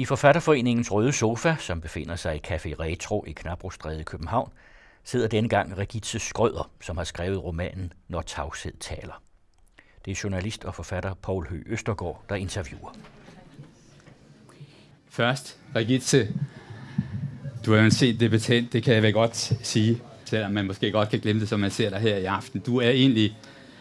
[0.00, 4.52] I Forfatterforeningens Røde Sofa, som befinder sig i Café Retro i Knabrostræde i København,
[5.04, 9.22] sidder denne gang Regitze Skrøder, som har skrevet romanen Når tavshed taler.
[10.04, 12.96] Det er journalist og forfatter Paul Høgh Østergaard, der interviewer.
[15.08, 16.28] Først, Regitze,
[17.66, 20.92] du har jo en set debattant, det kan jeg vel godt sige, selvom man måske
[20.92, 22.60] godt kan glemme det, som man ser dig her i aften.
[22.60, 23.36] Du er egentlig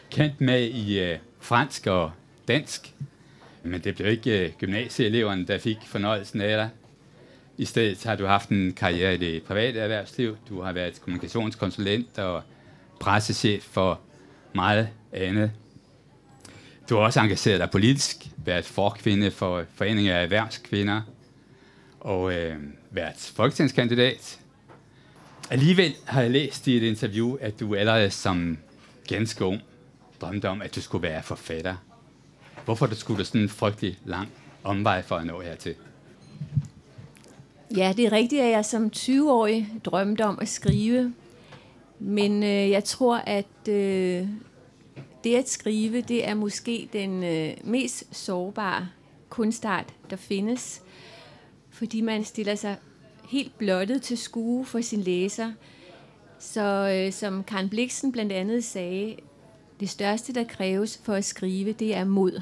[0.10, 2.12] kendt med i øh, fransk og
[2.48, 2.94] dansk,
[3.70, 6.70] men det blev ikke øh, gymnasieeleverne, der fik fornøjelsen af dig.
[7.58, 10.38] I stedet har du haft en karriere i det private erhvervsliv.
[10.50, 12.44] Du har været kommunikationskonsulent og
[13.00, 14.00] pressechef for
[14.56, 15.52] meget andet.
[16.90, 21.02] Du har også engageret dig politisk, været forkvinde for Foreningen af Erhvervskvinder
[22.00, 22.56] og øh,
[22.92, 24.40] været folketingskandidat.
[25.50, 28.58] Alligevel har jeg læst i et interview, at du allerede som
[29.08, 29.62] ganske ung
[30.22, 31.76] drømte om, at du skulle være forfatter.
[32.66, 34.30] Hvorfor det skulle der sådan en frygtelig lang
[34.64, 35.76] omvej for at nå hertil?
[37.78, 41.14] Ja, det er rigtigt, at jeg som 20-årig drømte om at skrive.
[42.00, 44.28] Men øh, jeg tror, at øh,
[45.24, 48.88] det at skrive, det er måske den øh, mest sårbare
[49.30, 50.82] kunstart, der findes.
[51.70, 52.76] Fordi man stiller sig
[53.30, 55.52] helt blottet til skue for sin læser.
[56.40, 59.16] Så øh, som Karen Bliksen blandt andet sagde,
[59.80, 62.42] det største, der kræves for at skrive, det er mod.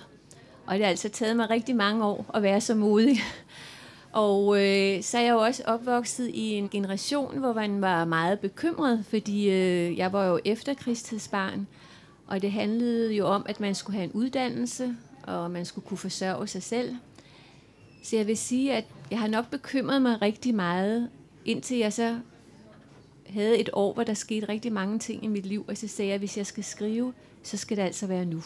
[0.66, 3.18] Og det har altså taget mig rigtig mange år at være så modig.
[4.12, 8.40] Og øh, så er jeg jo også opvokset i en generation, hvor man var meget
[8.40, 11.68] bekymret, fordi øh, jeg var jo efterkrigstidsbarn,
[12.28, 15.98] og det handlede jo om, at man skulle have en uddannelse, og man skulle kunne
[15.98, 16.96] forsørge sig selv.
[18.04, 21.10] Så jeg vil sige, at jeg har nok bekymret mig rigtig meget,
[21.46, 22.20] indtil jeg så
[23.30, 26.10] havde et år, hvor der skete rigtig mange ting i mit liv, og så sagde
[26.10, 28.44] jeg, at hvis jeg skal skrive, så skal det altså være nu.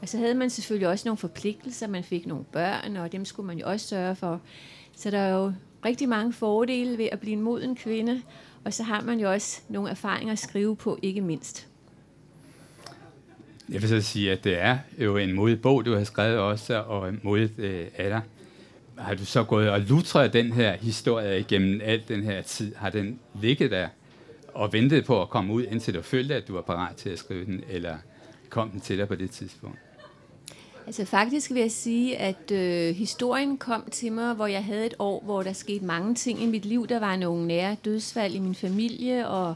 [0.00, 3.46] Og så havde man selvfølgelig også nogle forpligtelser, man fik nogle børn, og dem skulle
[3.46, 4.40] man jo også sørge for.
[4.96, 5.52] Så der er jo
[5.84, 8.22] rigtig mange fordele ved at blive en moden kvinde,
[8.64, 11.68] og så har man jo også nogle erfaringer at skrive på, ikke mindst.
[13.68, 16.80] Jeg vil så sige, at det er jo en modig bog, du har skrevet også,
[16.80, 18.20] og modigt øh, af dig.
[18.98, 22.74] Har du så gået og lutret den her historie igennem al den her tid?
[22.74, 23.88] Har den ligget der
[24.54, 27.18] og ventede på at komme ud, indtil du følte, at du var parat til at
[27.18, 27.96] skrive den, eller
[28.48, 29.78] kom den til dig på det tidspunkt?
[30.86, 34.94] Altså faktisk vil jeg sige, at øh, historien kom til mig, hvor jeg havde et
[34.98, 36.86] år, hvor der skete mange ting i mit liv.
[36.86, 39.54] Der var nogle nære dødsfald i min familie, og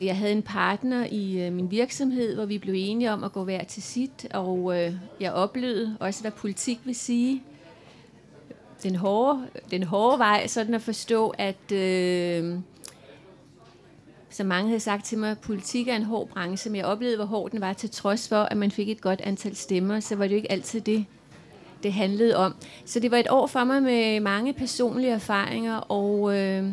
[0.00, 3.44] jeg havde en partner i øh, min virksomhed, hvor vi blev enige om at gå
[3.44, 7.42] hver til sit, og øh, jeg oplevede også, hvad politik vil sige.
[8.82, 12.54] Den hårde, den hårde vej, sådan at forstå, at øh,
[14.30, 17.24] som mange havde sagt til mig, politik er en hård branche, men jeg oplevede, hvor
[17.24, 20.24] hård den var, til trods for, at man fik et godt antal stemmer, så var
[20.24, 21.04] det jo ikke altid det,
[21.82, 22.54] det handlede om.
[22.84, 26.64] Så det var et år for mig med mange personlige erfaringer, og øh,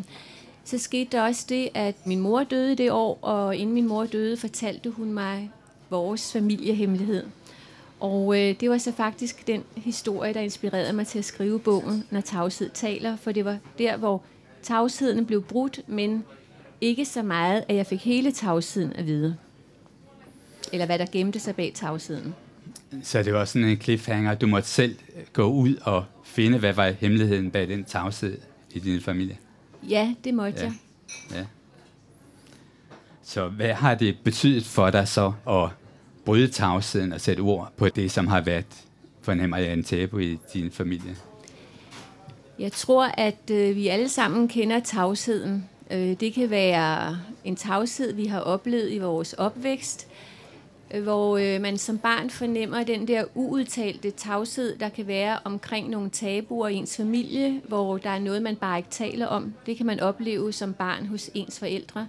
[0.64, 4.04] så skete der også det, at min mor døde det år, og inden min mor
[4.04, 5.50] døde, fortalte hun mig
[5.90, 7.26] vores familiehemmelighed.
[8.00, 12.04] Og øh, det var så faktisk den historie, der inspirerede mig til at skrive bogen,
[12.10, 14.22] Når tavshed taler, for det var der, hvor
[14.62, 16.24] tavsheden blev brudt, men
[16.80, 19.36] ikke så meget, at jeg fik hele tavsheden at vide.
[20.72, 22.34] Eller hvad der gemte sig bag tavsheden.
[23.02, 24.96] Så det var sådan en cliffhanger, du måtte selv
[25.32, 28.38] gå ud og finde, hvad var hemmeligheden bag den tavshed
[28.70, 29.38] i din familie?
[29.88, 30.64] Ja, det måtte ja.
[30.64, 30.74] jeg.
[31.34, 31.44] Ja.
[33.22, 35.68] Så hvad har det betydet for dig så at
[36.24, 38.66] bryde tavsheden og sætte ord på det, som har været,
[39.22, 41.16] fornemmer jeg, en tabu i din familie?
[42.58, 45.68] Jeg tror, at øh, vi alle sammen kender tavsheden.
[45.90, 50.08] Øh, det kan være en tavshed, vi har oplevet i vores opvækst,
[50.94, 55.90] øh, hvor øh, man som barn fornemmer den der uudtalte tavshed, der kan være omkring
[55.90, 59.54] nogle tabuer i ens familie, hvor der er noget, man bare ikke taler om.
[59.66, 62.08] Det kan man opleve som barn hos ens forældre.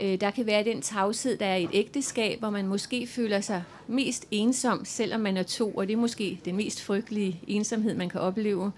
[0.00, 3.62] Der kan være den tavshed, der er i et ægteskab, hvor man måske føler sig
[3.86, 8.08] mest ensom, selvom man er to, og det er måske den mest frygtelige ensomhed, man
[8.08, 8.72] kan opleve.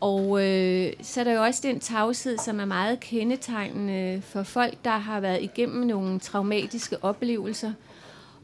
[0.00, 4.74] Og øh, så er der jo også den tavshed, som er meget kendetegnende for folk,
[4.84, 7.72] der har været igennem nogle traumatiske oplevelser.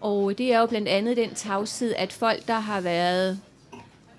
[0.01, 3.41] Og det er jo blandt andet den tavshed, at folk, der har været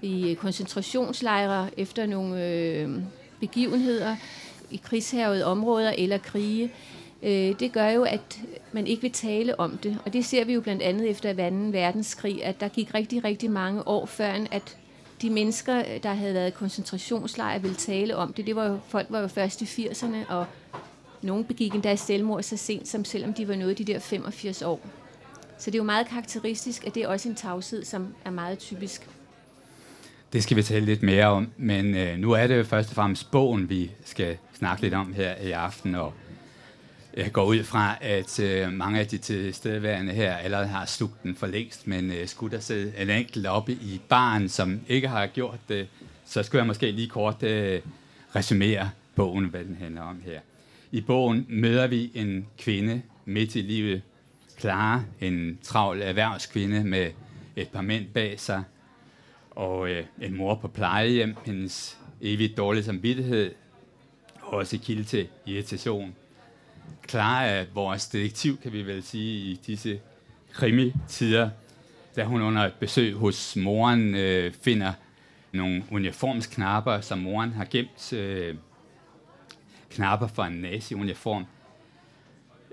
[0.02, 2.90] i koncentrationslejre efter nogle øh,
[3.40, 4.16] begivenheder
[4.72, 6.72] i krigshavede områder eller krige,
[7.24, 8.40] øh, det gør jo, at
[8.72, 9.98] man ikke vil tale om det.
[10.06, 11.40] Og det ser vi jo blandt andet efter 2.
[11.72, 14.78] verdenskrig, at der gik rigtig, rigtig mange år før, at
[15.22, 18.48] de mennesker, øh, der havde været i koncentrationslejre, ville tale om det.
[18.48, 20.46] det var jo, folk var jo først i 80'erne, og
[21.22, 24.80] nogen begik endda selvmord så sent som selvom de var nået de der 85 år.
[25.58, 28.60] Så det er jo meget karakteristisk, at det er også en tavshed, som er meget
[28.60, 29.08] typisk.
[30.34, 32.96] det skal vi tale lidt mere om, men øh, nu er det jo først og
[32.96, 36.14] fremmest bogen, vi skal snakke lidt om her i aften, og
[37.16, 41.36] jeg går ud fra, at øh, mange af de tilstedeværende her allerede har slugt den
[41.36, 45.28] for længst, men øh, skulle der sidde en enkelt oppe i baren, som ikke har
[45.28, 45.88] gjort det,
[46.26, 47.82] så skulle jeg måske lige kort øh,
[48.36, 50.40] resumere bogen, hvad den handler om her.
[50.92, 54.02] I bogen møder vi en kvinde midt i livet,
[54.60, 57.12] Clara, en travl erhvervskvinde med
[57.56, 58.64] et par mænd bag sig,
[59.52, 63.54] og øh, en mor på plejehjem, hendes evigt dårlige samvittighed,
[64.42, 66.16] og også kilde til irritation
[67.08, 70.00] klare vores detektiv, kan vi vel sige, i disse
[70.54, 71.50] krimi-tider,
[72.16, 74.94] da hun under et besøg hos moren øh, finder
[75.52, 78.56] nogle uniformsknapper, som moren har gemt øh,
[79.90, 81.46] knapper for en nazi-uniform,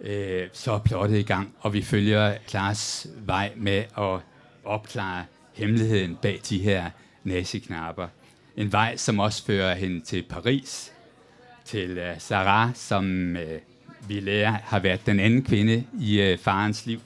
[0.03, 4.21] øh, så er plottet i gang, og vi følger Klares vej med at
[4.65, 5.25] opklare
[5.55, 6.91] hemmeligheden bag de her
[7.25, 8.09] nazi-knapper.
[8.57, 10.93] En vej, som også fører hende til Paris,
[11.65, 13.61] til øh, Sarah, som øh,
[14.09, 17.01] vi lærer har været den anden kvinde i øh, farens liv.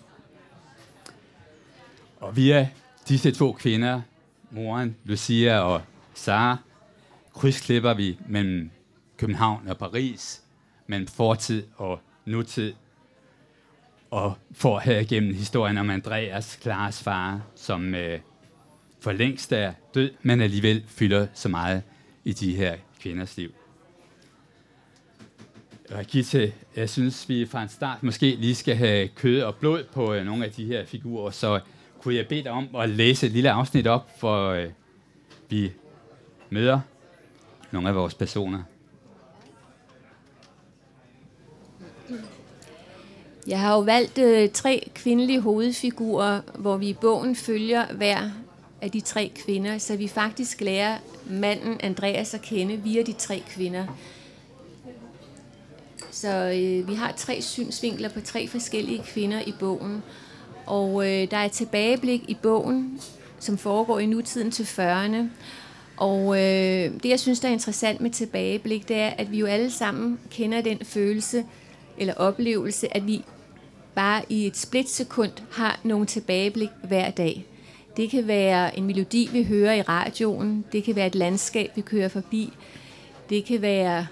[2.21, 2.69] Og via
[3.09, 4.01] disse to kvinder,
[4.51, 5.83] moren Lucia og
[6.15, 6.57] Sara,
[7.35, 8.71] krydsklipper vi mellem
[9.17, 10.43] København og Paris,
[10.87, 12.75] mellem fortid og nutid,
[14.11, 18.21] og får her igennem historien om Andreas, Klares far, som øh,
[19.01, 21.83] for længst er død, men alligevel fylder så meget
[22.25, 23.55] i de her kvinders liv.
[25.91, 30.15] Rigitte, jeg synes, vi fra en start måske lige skal have kød og blod på
[30.15, 31.61] øh, nogle af de her figurer, så øh,
[32.03, 34.67] kunne jeg bede dig om at læse et lille afsnit op, for øh,
[35.49, 35.73] vi
[36.51, 36.81] møder
[37.71, 38.63] nogle af vores personer.
[43.47, 48.31] Jeg har jo valgt øh, tre kvindelige hovedfigurer, hvor vi i bogen følger hver
[48.81, 50.99] af de tre kvinder, så vi faktisk lærer
[51.31, 53.87] manden Andreas at kende via de tre kvinder.
[56.17, 60.03] Så øh, vi har tre synsvinkler på tre forskellige kvinder i bogen.
[60.67, 63.01] Og øh, der er et tilbageblik i bogen,
[63.39, 65.17] som foregår i nutiden til 40'erne.
[65.97, 69.47] Og øh, det, jeg synes, der er interessant med tilbageblik, det er, at vi jo
[69.47, 71.45] alle sammen kender den følelse
[71.99, 73.25] eller oplevelse, at vi
[73.95, 77.47] bare i et splitsekund har nogle tilbageblik hver dag.
[77.97, 80.65] Det kan være en melodi, vi hører i radioen.
[80.73, 82.53] Det kan være et landskab, vi kører forbi.
[83.31, 84.07] Det kan være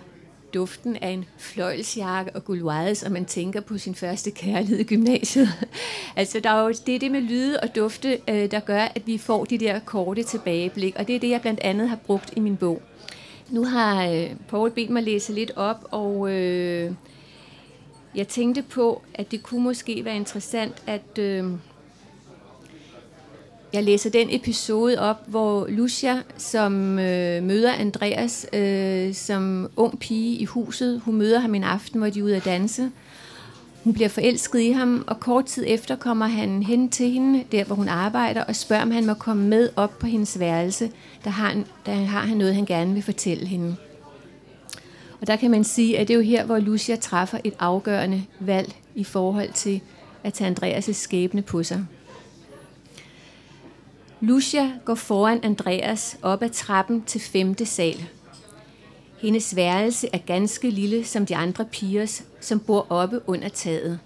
[0.55, 5.49] duften af en fløjlsjakke og gulwades, og man tænker på sin første kærlighed i gymnasiet.
[6.17, 9.07] altså, der er jo, det er det med lyde og dufte, øh, der gør, at
[9.07, 12.33] vi får de der korte tilbageblik, og det er det, jeg blandt andet har brugt
[12.37, 12.83] i min bog.
[13.51, 16.93] Nu har øh, Paul bedt mig læse lidt op, og øh,
[18.15, 21.45] jeg tænkte på, at det kunne måske være interessant, at øh,
[23.75, 30.37] jeg læser den episode op, hvor Lucia, som øh, møder Andreas øh, som ung pige
[30.37, 32.91] i huset, hun møder ham en aften, hvor de er ude at danse.
[33.85, 37.65] Hun bliver forelsket i ham, og kort tid efter kommer han hen til hende, der
[37.65, 40.91] hvor hun arbejder, og spørger, om han må komme med op på hendes værelse.
[41.25, 43.77] Der har, han, der har han noget, han gerne vil fortælle hende.
[45.21, 48.25] Og der kan man sige, at det er jo her, hvor Lucia træffer et afgørende
[48.41, 49.81] valg i forhold til
[50.25, 51.87] at tage Andreas' skæbne på sig.
[54.27, 58.05] Lucia går foran Andreas op ad trappen til femte sal.
[59.19, 63.99] Hendes værelse er ganske lille som de andre pigers, som bor oppe under taget.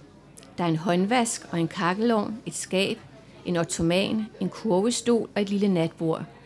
[0.58, 2.98] Der er en håndvask og en kakkelovn, et skab,
[3.44, 6.24] en ottoman, en kurvestol og et lille natbord–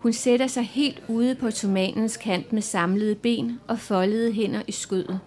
[0.00, 4.72] hun sætter sig helt ude på ottomanens kant med samlede ben og foldede hænder i
[4.72, 5.20] skødet.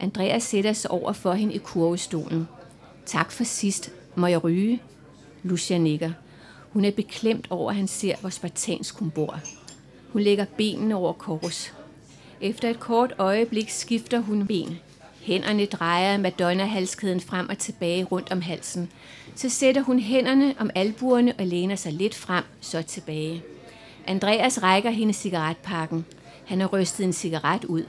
[0.00, 2.48] Andreas sætter sig over for hende i kurvestolen.
[3.06, 3.92] Tak for sidst.
[4.14, 4.82] Må jeg ryge?
[5.42, 6.10] Lucia nikker.
[6.72, 9.40] Hun er beklemt over, at han ser, hvor spartansk hun bor.
[10.08, 11.74] Hun lægger benene over kors.
[12.40, 14.78] Efter et kort øjeblik skifter hun ben.
[15.20, 18.90] Hænderne drejer Madonna-halskæden frem og tilbage rundt om halsen.
[19.34, 23.42] Så sætter hun hænderne om albuerne og læner sig lidt frem, så tilbage.
[24.06, 26.04] Andreas rækker hende cigaretpakken.
[26.46, 27.84] Han har rystet en cigaret ud.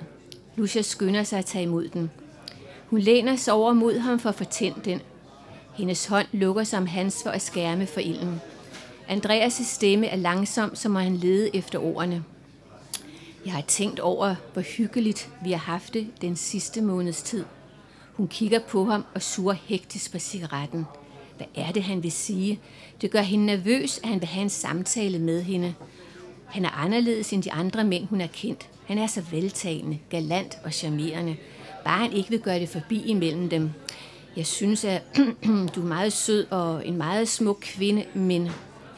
[0.55, 2.11] Lucia skynder sig at tage imod den.
[2.87, 5.01] Hun læner sig over mod ham for at fortænde den.
[5.75, 8.41] Hendes hånd lukker sig om hans for at skærme for ilden.
[9.09, 12.23] Andreas' stemme er langsom, som må han lede efter ordene.
[13.45, 17.45] Jeg har tænkt over, hvor hyggeligt vi har haft det den sidste måneds tid.
[18.13, 20.85] Hun kigger på ham og suger hektisk på cigaretten.
[21.37, 22.59] Hvad er det, han vil sige?
[23.01, 25.73] Det gør hende nervøs, at han vil have en samtale med hende.
[26.45, 28.69] Han er anderledes end de andre mænd, hun har kendt.
[28.85, 31.35] Han er så veltagende, galant og charmerende.
[31.85, 33.71] Bare han ikke vil gøre det forbi imellem dem.
[34.35, 35.01] Jeg synes, at
[35.75, 38.49] du er meget sød og en meget smuk kvinde, men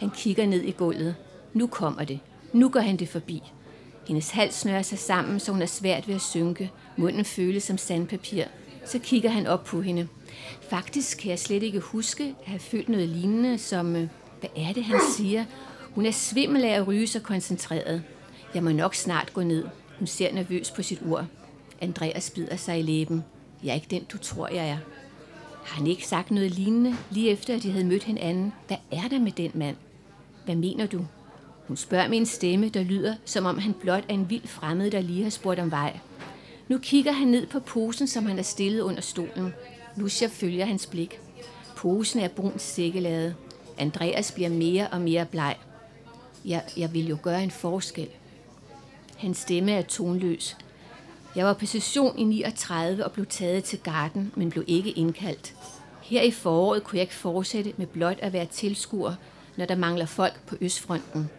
[0.01, 1.15] han kigger ned i gulvet.
[1.53, 2.20] Nu kommer det.
[2.53, 3.41] Nu går han det forbi.
[4.08, 6.72] Hendes hals snører sig sammen, så hun er svært ved at synke.
[6.98, 8.43] Munden føles som sandpapir.
[8.86, 10.08] Så kigger han op på hende.
[10.62, 13.96] Faktisk kan jeg slet ikke huske at have følt noget lignende, som...
[13.96, 14.08] Øh,
[14.39, 15.46] hvad er det, han siger?
[15.96, 18.03] Hun er svimmel af at ryge så koncentreret.
[18.55, 19.65] Jeg må nok snart gå ned.
[20.00, 21.27] Hun ser nervøs på sit ur.
[21.81, 23.24] Andreas bider sig i læben.
[23.63, 24.77] Jeg er ikke den, du tror, jeg er.
[25.65, 28.53] Har han ikke sagt noget lignende, lige efter at de havde mødt hinanden?
[28.67, 29.75] Hvad er der med den mand?
[30.45, 31.05] Hvad mener du?
[31.67, 34.91] Hun spørger med en stemme, der lyder, som om han blot er en vild fremmed,
[34.91, 36.00] der lige har spurgt om vej.
[36.67, 39.53] Nu kigger han ned på posen, som han har stillet under stolen.
[39.98, 41.19] Lucia følger hans blik.
[41.77, 43.36] Posen er brun sækkelade.
[43.77, 45.55] Andreas bliver mere og mere bleg.
[46.45, 48.07] Jeg, jeg vil jo gøre en forskel.
[49.17, 50.57] Hans stemme er tonløs.
[51.36, 55.53] Jeg var på session i 39 og blev taget til garden, men blev ikke indkaldt.
[56.01, 59.13] Her i foråret kunne jeg ikke fortsætte med blot at være tilskuer,
[59.58, 61.29] når der mangler folk på Østfronten.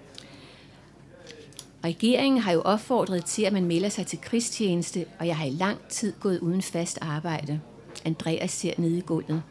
[1.85, 5.51] Regeringen har jo opfordret til, at man melder sig til krigstjeneste, og jeg har i
[5.51, 7.61] lang tid gået uden fast arbejde.
[8.05, 9.43] Andreas ser ned i gulvet.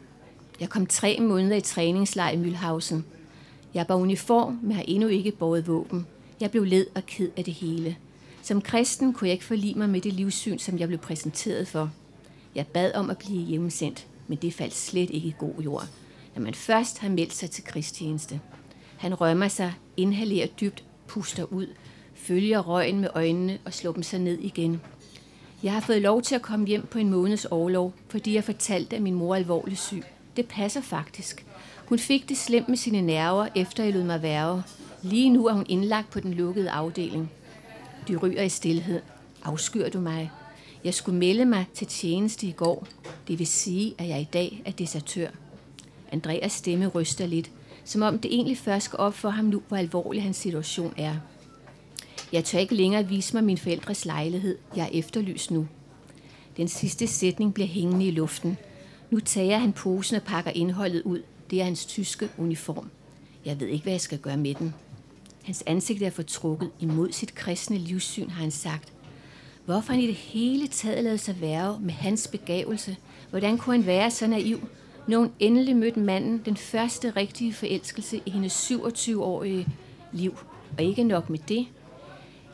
[0.60, 2.96] Jeg kom tre måneder i træningslejr i Mülhausen.
[3.74, 6.06] Jeg var uniform, men har endnu ikke båret våben.
[6.40, 7.96] Jeg blev led og ked af det hele.
[8.42, 11.90] Som kristen kunne jeg ikke forlige mig med det livssyn, som jeg blev præsenteret for.
[12.54, 15.86] Jeg bad om at blive hjemmesendt, men det faldt slet ikke i god jord,
[16.34, 18.40] når man først har meldt sig til krigstjeneste.
[18.96, 21.66] Han rømmer sig, inhalerer dybt, puster ud,
[22.14, 24.80] følger røgen med øjnene og slår dem sig ned igen.
[25.62, 28.96] Jeg har fået lov til at komme hjem på en måneds overlov, fordi jeg fortalte,
[28.96, 30.02] at min mor er alvorligt syg.
[30.36, 31.46] Det passer faktisk.
[31.86, 34.62] Hun fik det slemt med sine nerver, efter jeg lod mig værve.
[35.02, 37.30] Lige nu er hun indlagt på den lukkede afdeling.
[38.08, 39.00] De ryger i stillhed.
[39.44, 40.30] Afskyr du mig?
[40.84, 42.86] Jeg skulle melde mig til tjeneste i går.
[43.28, 45.28] Det vil sige, at jeg i dag er desertør.
[46.12, 47.50] Andreas stemme ryster lidt,
[47.84, 51.16] som om det egentlig først går op for ham nu, hvor alvorlig hans situation er.
[52.32, 54.58] Jeg tør ikke længere vise mig min forældres lejlighed.
[54.76, 55.68] Jeg er efterlyst nu.
[56.56, 58.56] Den sidste sætning bliver hængende i luften.
[59.10, 61.22] Nu tager han posen og pakker indholdet ud.
[61.50, 62.90] Det er hans tyske uniform.
[63.44, 64.74] Jeg ved ikke, hvad jeg skal gøre med den.
[65.42, 68.92] Hans ansigt er fortrukket imod sit kristne livssyn, har han sagt.
[69.64, 72.96] Hvorfor han i det hele taget lavede sig værve med hans begavelse?
[73.30, 74.60] Hvordan kunne han være så naiv,
[75.08, 79.68] når hun endelig mødte manden, den første rigtige forelskelse i hendes 27-årige
[80.12, 80.38] liv?
[80.78, 81.66] Og ikke nok med det,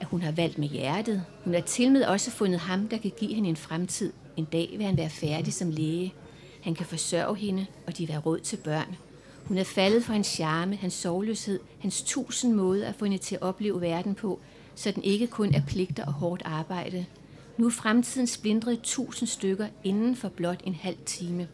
[0.01, 1.25] at hun har valgt med hjertet.
[1.45, 4.13] Hun har til med også fundet ham, der kan give hende en fremtid.
[4.37, 6.15] En dag vil han være færdig som læge.
[6.63, 8.97] Han kan forsørge hende, og de vil have råd til børn.
[9.45, 13.35] Hun er faldet for hans charme, hans sovløshed, hans tusind måder at få hende til
[13.35, 14.41] at opleve verden på,
[14.75, 17.07] så den ikke kun er pligter og hårdt arbejde.
[17.57, 21.49] Nu er fremtiden splindret i tusind stykker inden for blot en halv time.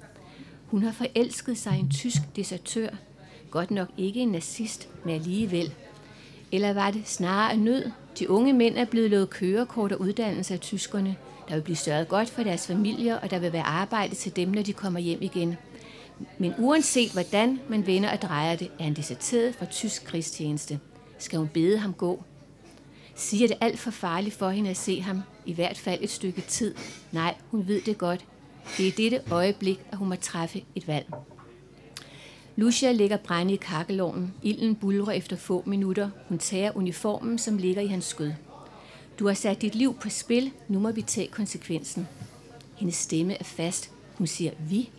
[0.67, 2.89] Hun har forelsket sig i en tysk desertør.
[3.51, 5.75] Godt nok ikke en nazist, men alligevel.
[6.53, 7.91] Eller var det snarere af nød?
[8.19, 11.17] De unge mænd er blevet lovet kørekort og uddannelse af tyskerne.
[11.49, 14.49] Der vil blive sørget godt for deres familier, og der vil være arbejde til dem,
[14.49, 15.57] når de kommer hjem igen.
[16.39, 20.81] Men uanset hvordan man vender og drejer det, er han deserteret fra tysk krigstjeneste.
[21.19, 22.25] Skal hun bede ham gå?
[23.15, 26.41] Siger det alt for farligt for hende at se ham, i hvert fald et stykke
[26.41, 26.75] tid?
[27.13, 28.25] Nej, hun ved det godt.
[28.77, 31.15] Det er dette øjeblik, at hun må træffe et valg.
[32.57, 34.35] Lucia ligger brænde i kakkelovnen.
[34.43, 36.11] Ilden bulrer efter få minutter.
[36.29, 38.33] Hun tager uniformen, som ligger i hans skød.
[39.19, 40.51] Du har sat dit liv på spil.
[40.69, 42.09] Nu må vi tage konsekvensen.
[42.77, 43.91] Hendes stemme er fast.
[44.19, 44.91] Hun siger vi.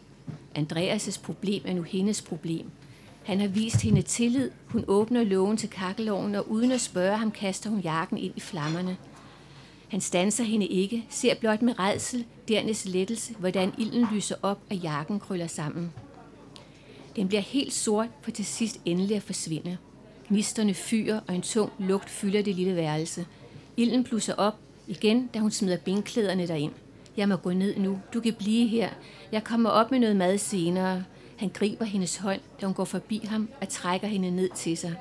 [0.57, 2.71] Andreas' problem er nu hendes problem.
[3.23, 4.51] Han har vist hende tillid.
[4.65, 8.39] Hun åbner lågen til kakkeloven, og uden at spørge ham, kaster hun jakken ind i
[8.39, 8.97] flammerne.
[9.95, 14.75] Han stanser hende ikke, ser blot med redsel, dernæst lettelse, hvordan ilden lyser op, og
[14.75, 15.93] jakken krøller sammen.
[17.15, 19.77] Den bliver helt sort, for til sidst endelig at forsvinde.
[20.27, 23.25] Gnisterne fyrer, og en tung lugt fylder det lille værelse.
[23.77, 24.55] Ilden plusser op
[24.87, 26.73] igen, da hun smider benklæderne derind.
[27.17, 27.99] Jeg må gå ned nu.
[28.13, 28.89] Du kan blive her.
[29.31, 31.03] Jeg kommer op med noget mad senere.
[31.37, 34.95] Han griber hendes hånd, da hun går forbi ham og trækker hende ned til sig.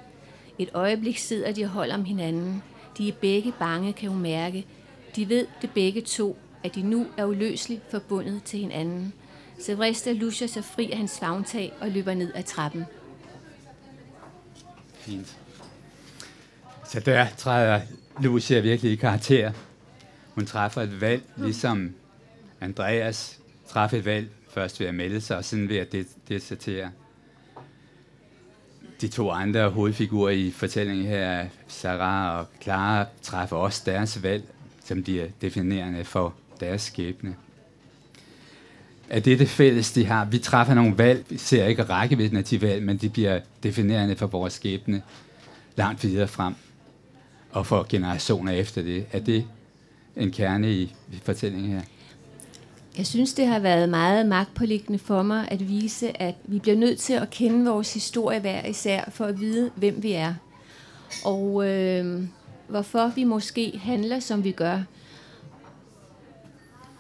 [0.59, 2.63] Et øjeblik sidder de og holder om hinanden.
[2.99, 4.67] De er begge bange, kan hun mærke.
[5.17, 9.13] De ved det begge to, at de nu er uløseligt forbundet til hinanden.
[9.61, 12.85] Så vrister Lucia sig fri af hans favntag og løber ned ad trappen.
[14.95, 15.37] Fint.
[16.89, 17.81] Så der træder
[18.21, 19.53] Lucia virkelig i karakter.
[20.35, 21.95] Hun træffer et valg, ligesom
[22.61, 26.91] Andreas træffer et valg, først ved at melde sig, og siden ved at det- desertere.
[29.01, 34.45] De to andre hovedfigurer i fortællingen her, Sarah og Clara, træffer også deres valg,
[34.85, 37.35] som de er definerende for deres skæbne.
[39.09, 42.45] Er det det fælles, de har, vi træffer nogle valg, vi ser ikke rækkevidden af
[42.45, 45.03] de valg, men de bliver definerende for vores skæbne
[45.77, 46.55] langt videre frem.
[47.51, 49.07] og for generationer efter det.
[49.13, 49.45] Er det
[50.17, 51.81] en kerne i fortællingen her?
[52.99, 56.99] Jeg synes, det har været meget magtpåliggende for mig at vise, at vi bliver nødt
[56.99, 60.35] til at kende vores historie hver især, for at vide, hvem vi er.
[61.25, 62.23] Og øh,
[62.69, 64.83] hvorfor vi måske handler, som vi gør.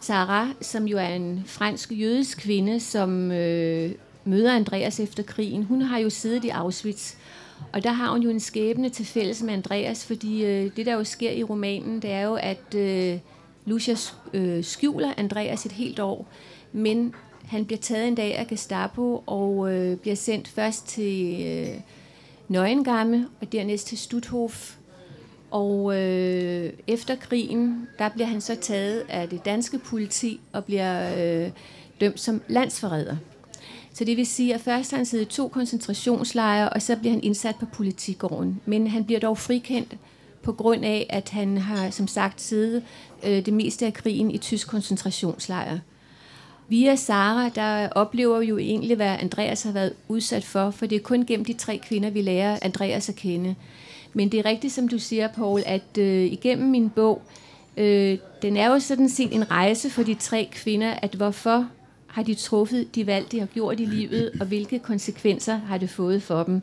[0.00, 3.92] Sarah, som jo er en fransk jødisk kvinde, som øh,
[4.25, 7.14] møder Andreas efter krigen, hun har jo siddet i Auschwitz.
[7.73, 10.94] Og der har hun jo en skæbne til fælles med Andreas, fordi øh, det, der
[10.94, 13.18] jo sker i romanen, det er jo, at øh,
[13.64, 13.94] Lucia
[14.35, 16.28] øh, skjuler Andreas et helt år,
[16.73, 17.14] men
[17.47, 21.80] han bliver taget en dag af Gestapo og øh, bliver sendt først til øh,
[22.49, 24.76] Nøgengamme og dernæst til Stutthof.
[25.54, 31.14] Og øh, efter krigen, der bliver han så taget af det danske politi og bliver
[31.18, 31.50] øh,
[32.00, 33.16] dømt som landsforræder.
[33.92, 37.12] Så det vil sige, at først har han siddet i to koncentrationslejre, og så bliver
[37.12, 38.61] han indsat på politigården.
[38.66, 39.96] Men han bliver dog frikendt
[40.42, 42.82] på grund af, at han har, som sagt, siddet
[43.26, 45.78] øh, det meste af krigen i tysk koncentrationslejr.
[46.68, 50.96] Via Sara, der oplever vi jo egentlig, hvad Andreas har været udsat for, for det
[50.96, 53.54] er kun gennem de tre kvinder, vi lærer Andreas at kende.
[54.14, 57.23] Men det er rigtigt, som du siger, Paul, at øh, igennem min bog,
[57.76, 61.68] øh, den er jo sådan set en rejse for de tre kvinder, at hvorfor
[62.06, 65.90] har de truffet de valg, de har gjort i livet, og hvilke konsekvenser har det
[65.90, 66.62] fået for dem.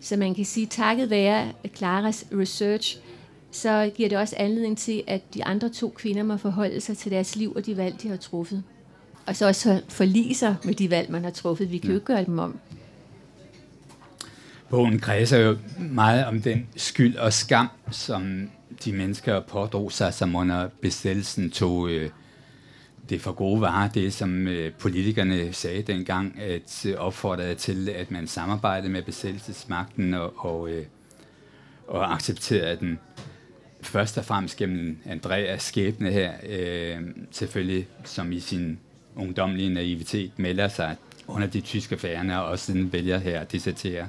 [0.00, 2.98] Så man kan sige, takket være Claras research,
[3.50, 7.10] så giver det også anledning til, at de andre to kvinder må forholde sig til
[7.10, 8.62] deres liv og de valg, de har truffet.
[9.26, 11.72] Og så også forlige sig med de valg, man har truffet.
[11.72, 12.58] Vi kan jo ikke gøre dem om.
[14.70, 18.50] Bogen kredser jo meget om den skyld og skam, som
[18.84, 22.10] de mennesker pådrog sig, som under besættelsen tog øh,
[23.08, 28.10] det for gode varer, det som øh, politikerne sagde dengang, at øh, opfordrede til, at
[28.10, 30.86] man samarbejdede med besættelsesmagten og, og, øh,
[31.88, 32.98] og accepterede den
[33.82, 37.00] først og fremmest gennem Andreas skæbne her, øh,
[37.30, 38.78] selvfølgelig som i sin
[39.16, 44.08] ungdomlige naivitet melder sig under de tyske færne, og siden vælger her at dissertere.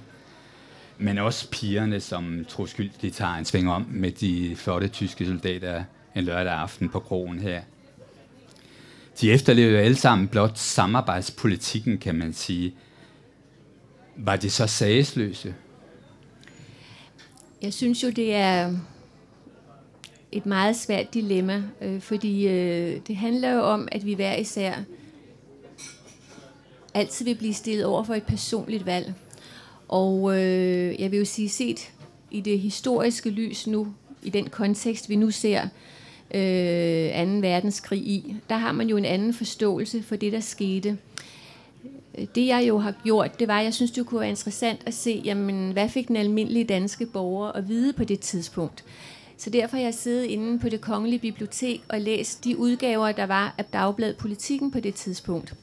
[1.02, 2.68] Men også pigerne, som tror
[3.02, 5.84] de tager en sving om med de flotte tyske soldater
[6.16, 7.62] en lørdag aften på krogen her.
[9.22, 12.74] De efterlevede alle sammen blot samarbejdspolitikken, kan man sige.
[14.16, 15.56] Var de så sagsløse?
[17.62, 18.74] Jeg synes jo, det er
[20.32, 24.74] et meget svært dilemma, øh, fordi øh, det handler jo om, at vi hver især
[26.94, 29.14] altid vil blive stillet over for et personligt valg.
[29.92, 31.92] Og øh, jeg vil jo sige, set
[32.32, 33.88] i det historiske lys nu,
[34.24, 35.62] i den kontekst, vi nu ser
[36.34, 37.48] øh, 2.
[37.48, 40.98] verdenskrig i, der har man jo en anden forståelse for det, der skete.
[42.36, 44.94] Det jeg jo har gjort, det var, at jeg synes, det kunne være interessant at
[44.94, 48.84] se, jamen, hvad fik den almindelige danske borger at vide på det tidspunkt.
[49.38, 53.26] Så derfor har jeg siddet inde på det kongelige bibliotek og læst de udgaver, der
[53.26, 55.54] var af Dagbladet Politikken på det tidspunkt.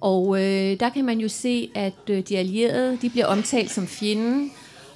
[0.00, 3.86] Og øh, der kan man jo se, at øh, de allierede de bliver omtalt som
[3.86, 4.52] fjenden,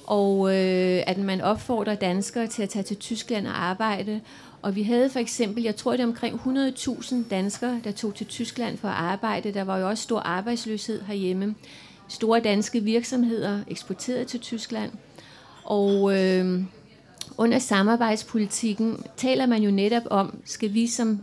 [0.07, 4.21] og øh, at man opfordrer danskere til at tage til Tyskland og arbejde.
[4.61, 8.25] Og vi havde for eksempel, jeg tror det er omkring 100.000 danskere, der tog til
[8.25, 9.53] Tyskland for at arbejde.
[9.53, 11.55] Der var jo også stor arbejdsløshed herhjemme.
[12.07, 14.91] Store danske virksomheder eksporterede til Tyskland.
[15.63, 16.61] Og øh,
[17.37, 21.21] under samarbejdspolitikken taler man jo netop om, skal vi som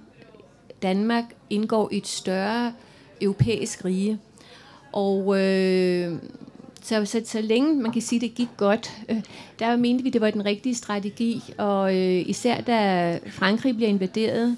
[0.82, 2.72] Danmark indgå i et større
[3.20, 4.18] europæisk rige.
[4.92, 6.12] Og øh,
[6.82, 9.22] så, så, så længe man kan sige, at det gik godt, øh,
[9.58, 11.42] der mente vi, det var den rigtige strategi.
[11.58, 14.56] Og øh, især da Frankrig bliver invaderet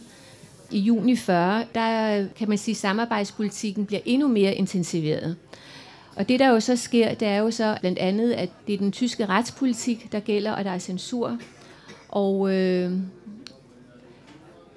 [0.71, 5.37] i juni 40, der kan man sige, at samarbejdspolitikken bliver endnu mere intensiveret.
[6.17, 8.79] Og det, der jo så sker, det er jo så blandt andet, at det er
[8.79, 11.39] den tyske retspolitik, der gælder, og der er censur.
[12.09, 12.93] Og øh,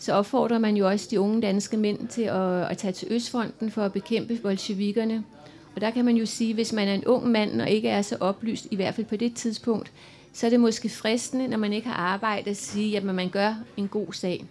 [0.02, 3.72] så opfordrer man jo også de unge danske mænd til at, at tage til Østfronten
[3.72, 5.24] for at bekæmpe bolsjevikerne.
[5.76, 8.02] Og der kan man jo sige, hvis man er en ung mand og ikke er
[8.02, 9.92] så oplyst, i hvert fald på det tidspunkt,
[10.34, 13.56] så er det måske fristende, når man ikke har arbejde, at sige, at man gør
[13.78, 14.46] en god sag.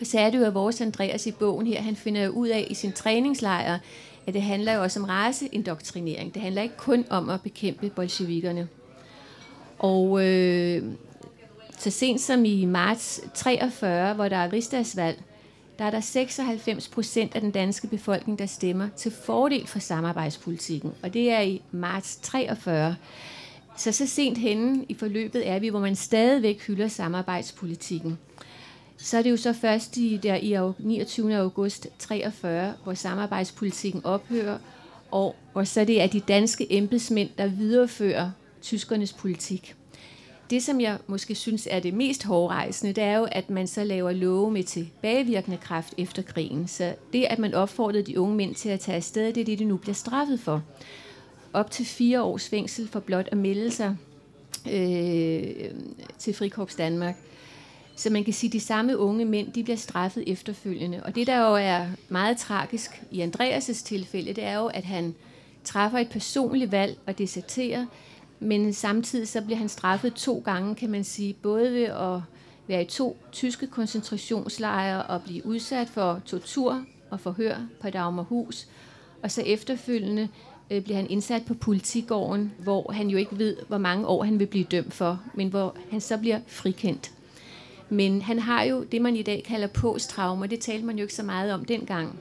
[0.00, 2.48] Og så er det jo, at vores Andreas i bogen her, han finder jo ud
[2.48, 3.78] af i sin træningslejr,
[4.26, 6.34] at det handler jo også om raceindoktrinering.
[6.34, 8.68] Det handler ikke kun om at bekæmpe bolsjevikerne.
[9.78, 10.82] Og øh,
[11.78, 15.22] så sent som i marts 43, hvor der er rigsdagsvalg,
[15.78, 20.92] der er der 96 procent af den danske befolkning, der stemmer til fordel for samarbejdspolitikken.
[21.02, 22.96] Og det er i marts 43.
[23.76, 28.18] Så så sent henne i forløbet er vi, hvor man stadigvæk hylder samarbejdspolitikken.
[28.96, 31.36] Så er det jo så først i, der i 29.
[31.36, 34.58] august 43, hvor samarbejdspolitikken ophører,
[35.10, 38.30] og hvor så det er de danske embedsmænd, der viderefører
[38.62, 39.74] tyskernes politik
[40.50, 43.84] det, som jeg måske synes er det mest hårdrejsende, det er jo, at man så
[43.84, 46.68] laver love med tilbagevirkende kraft efter krigen.
[46.68, 49.58] Så det, at man opfordrede de unge mænd til at tage afsted, det er det,
[49.58, 50.62] de nu bliver straffet for.
[51.52, 53.96] Op til fire års fængsel for blot at melde sig
[54.70, 55.70] øh,
[56.18, 57.16] til Frikorps Danmark.
[57.96, 61.02] Så man kan sige, at de samme unge mænd, de bliver straffet efterfølgende.
[61.02, 65.14] Og det, der jo er meget tragisk i Andreas' tilfælde, det er jo, at han
[65.64, 67.86] træffer et personligt valg og deserterer,
[68.40, 72.20] men samtidig så bliver han straffet to gange, kan man sige, både ved at
[72.66, 78.66] være i to tyske koncentrationslejre og blive udsat for tortur og forhør på Dagmarhus,
[79.22, 80.28] og så efterfølgende
[80.70, 84.38] øh, bliver han indsat på politigården, hvor han jo ikke ved, hvor mange år han
[84.38, 87.12] vil blive dømt for, men hvor han så bliver frikendt.
[87.88, 90.46] Men han har jo det, man i dag kalder posttraumer.
[90.46, 92.18] Det talte man jo ikke så meget om dengang.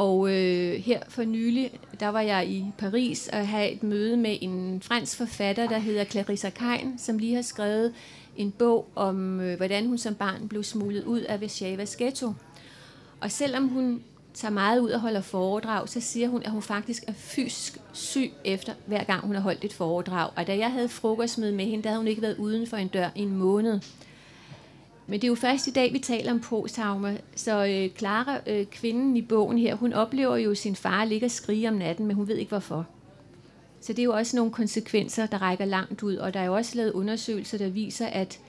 [0.00, 4.38] Og øh, her for nylig, der var jeg i Paris og havde et møde med
[4.40, 7.94] en fransk forfatter, der hedder Clarissa Kein, som lige har skrevet
[8.36, 12.32] en bog om, øh, hvordan hun som barn blev smuglet ud af Veshavas ghetto.
[13.20, 14.02] Og selvom hun
[14.34, 18.32] tager meget ud og holder foredrag, så siger hun, at hun faktisk er fysisk syg
[18.44, 20.30] efter hver gang hun har holdt et foredrag.
[20.36, 22.88] Og da jeg havde frokostmøde med hende, der havde hun ikke været uden for en
[22.88, 23.80] dør i en måned.
[25.10, 27.16] Men det er jo først i dag, vi taler om posttraumer.
[27.36, 31.26] Så øh, Clara, øh, kvinden i bogen her, hun oplever jo, at sin far ligger
[31.26, 32.86] og skriger om natten, men hun ved ikke hvorfor.
[33.80, 36.16] Så det er jo også nogle konsekvenser, der rækker langt ud.
[36.16, 38.40] Og der er jo også lavet undersøgelser, der viser, at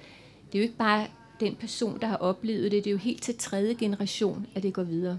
[0.51, 1.07] det er jo ikke bare
[1.39, 4.73] den person, der har oplevet det, det er jo helt til tredje generation, at det
[4.73, 5.17] går videre.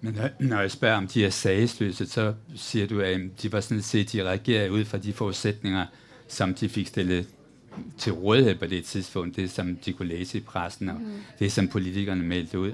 [0.00, 3.82] Men når jeg spørger om de er sagesløse, så siger du, at de var sådan
[3.82, 5.86] set, de reagerer ud fra de forudsætninger,
[6.28, 7.26] som de fik stillet
[7.98, 11.06] til rådighed på det tidspunkt, det som de kunne læse i pressen, og mm.
[11.38, 12.72] det som politikerne meldte ud.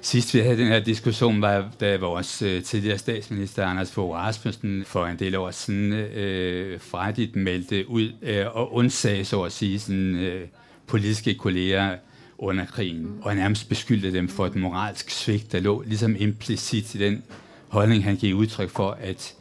[0.00, 4.84] Sidst vi havde den her diskussion, var da vores øh, tidligere statsminister Anders Fogh Rasmussen
[4.84, 9.80] for en del år siden øh, frejdigt meldte ud øh, og undsagde, så at sige,
[9.80, 10.48] sådan, øh,
[10.86, 11.96] politiske kolleger
[12.38, 13.20] under krigen, mm.
[13.22, 17.22] og nærmest beskyldte dem for et moralsk svigt, der lå ligesom implicit i den
[17.68, 19.34] holdning, han gav udtryk for, at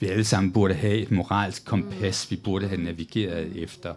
[0.00, 3.94] vi alle sammen burde have et moralsk kompas, vi burde have navigeret efter.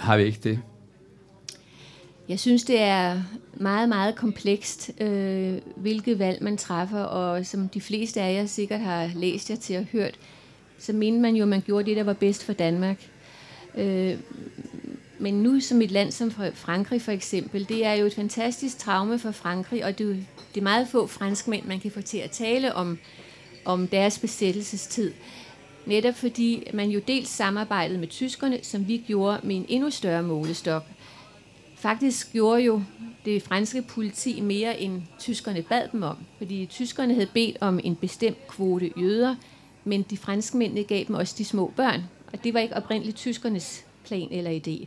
[0.00, 0.60] Har vi ikke det?
[2.28, 3.22] Jeg synes, det er
[3.54, 8.80] meget, meget komplekst, øh, hvilket valg man træffer, og som de fleste af jer sikkert
[8.80, 10.18] har læst jer til og hørt,
[10.78, 12.96] så mente man jo, at man gjorde det, der var bedst for Danmark.
[13.74, 14.18] Øh,
[15.18, 19.18] men nu som et land som Frankrig for eksempel, det er jo et fantastisk traume
[19.18, 22.74] for Frankrig, og det, det er meget få franskmænd, man kan få til at tale
[22.74, 22.98] om,
[23.64, 25.12] om deres besættelsestid.
[25.90, 30.22] Netop fordi man jo dels samarbejdede med tyskerne, som vi gjorde med en endnu større
[30.22, 30.82] målestok.
[31.76, 32.82] Faktisk gjorde jo
[33.24, 37.96] det franske politi mere end tyskerne bad dem om, fordi tyskerne havde bedt om en
[37.96, 39.36] bestemt kvote jøder,
[39.84, 43.16] men de franske mænd gav dem også de små børn, og det var ikke oprindeligt
[43.16, 44.86] tyskernes plan eller idé.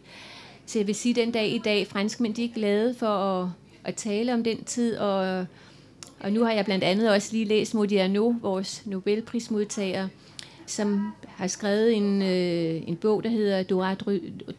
[0.65, 3.49] Så jeg vil sige, at den dag i dag, franskmænd de er glade for at,
[3.83, 5.45] at tale om den tid, og,
[6.19, 10.07] og nu har jeg blandt andet også lige læst Modiano, vores Nobelprismodtager,
[10.65, 13.95] som har skrevet en, øh, en bog, der hedder Dora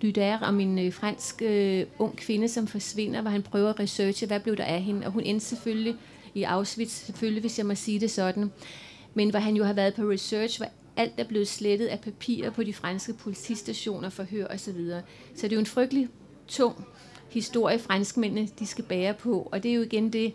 [0.03, 4.27] Duder, om en øh, fransk øh, ung kvinde, som forsvinder, hvor han prøver at researche,
[4.27, 5.95] hvad blev der af hende, og hun endte selvfølgelig
[6.35, 8.51] i Auschwitz, selvfølgelig, hvis jeg må sige det sådan,
[9.15, 12.51] men hvor han jo har været på research, hvor alt er blevet slettet af papirer
[12.51, 14.59] på de franske politistationer, forhør osv.
[14.59, 15.03] Så, videre.
[15.35, 16.09] så det er jo en frygtelig
[16.49, 16.87] tung
[17.31, 20.33] historie, franskmændene de skal bære på, og det er jo igen det,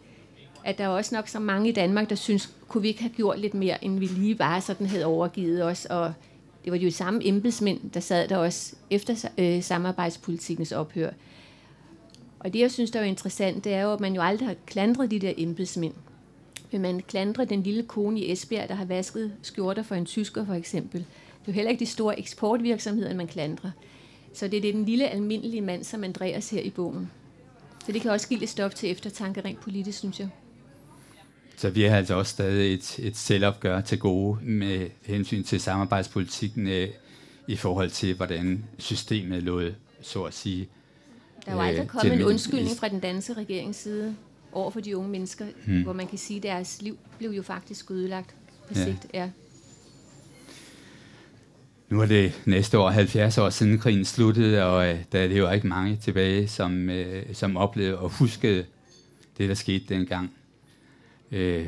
[0.64, 3.14] at der er også nok så mange i Danmark, der synes, kunne vi ikke have
[3.16, 6.14] gjort lidt mere, end vi lige bare sådan havde overgivet os, og
[6.64, 11.10] det var jo de samme embedsmænd, der sad der også efter øh, samarbejdspolitikens ophør.
[12.40, 14.56] Og det, jeg synes, der er interessant, det er jo, at man jo aldrig har
[14.66, 15.94] klandret de der embedsmænd.
[16.72, 20.46] Men man klandrer den lille kone i Esbjerg, der har vasket skjorter for en tysker,
[20.46, 21.00] for eksempel.
[21.00, 23.72] Det er jo heller ikke de store eksportvirksomheder, man klandrer.
[24.34, 27.12] Så det er den lille almindelige mand, som Andreas her i bogen.
[27.86, 30.30] Så det kan også give lidt stof til eftertanke rent politisk, synes jeg.
[31.60, 36.68] Så vi har altså også stadig et, et selvopgør til gode med hensyn til samarbejdspolitikken
[36.68, 36.88] øh,
[37.48, 39.62] i forhold til, hvordan systemet lå,
[40.02, 40.70] så at sige.
[41.46, 44.16] Der var aldrig øh, kommet en undskyldning fra den danske regerings side
[44.52, 45.84] over for de unge mennesker, hmm.
[45.84, 48.36] hvor man kan sige, at deres liv blev jo faktisk ødelagt
[48.68, 48.86] på ja.
[48.86, 49.08] sigt.
[49.14, 49.30] Ja.
[51.90, 55.38] Nu er det næste år 70 år siden krigen sluttede, og øh, der er det
[55.38, 58.66] jo ikke mange tilbage, som, øh, som oplevede og huskede
[59.38, 60.32] det, der skete dengang.
[61.32, 61.68] Øh,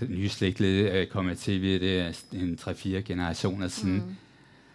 [0.00, 3.94] den nye slægtlede er kommet til, det er en 3-4 generationer siden.
[3.94, 4.16] Mm.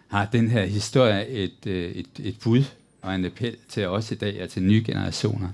[0.08, 2.64] Har den her historie et, øh, et, et bud
[3.02, 5.48] og en appel til os i dag og til nye generationer?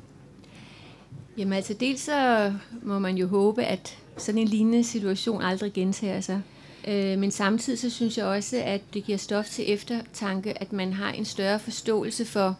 [1.38, 6.20] Jamen altså, dels så må man jo håbe, at sådan en lignende situation aldrig gentager
[6.20, 6.42] sig.
[6.88, 10.92] Øh, men samtidig så synes jeg også, at det giver stof til eftertanke, at man
[10.92, 12.58] har en større forståelse for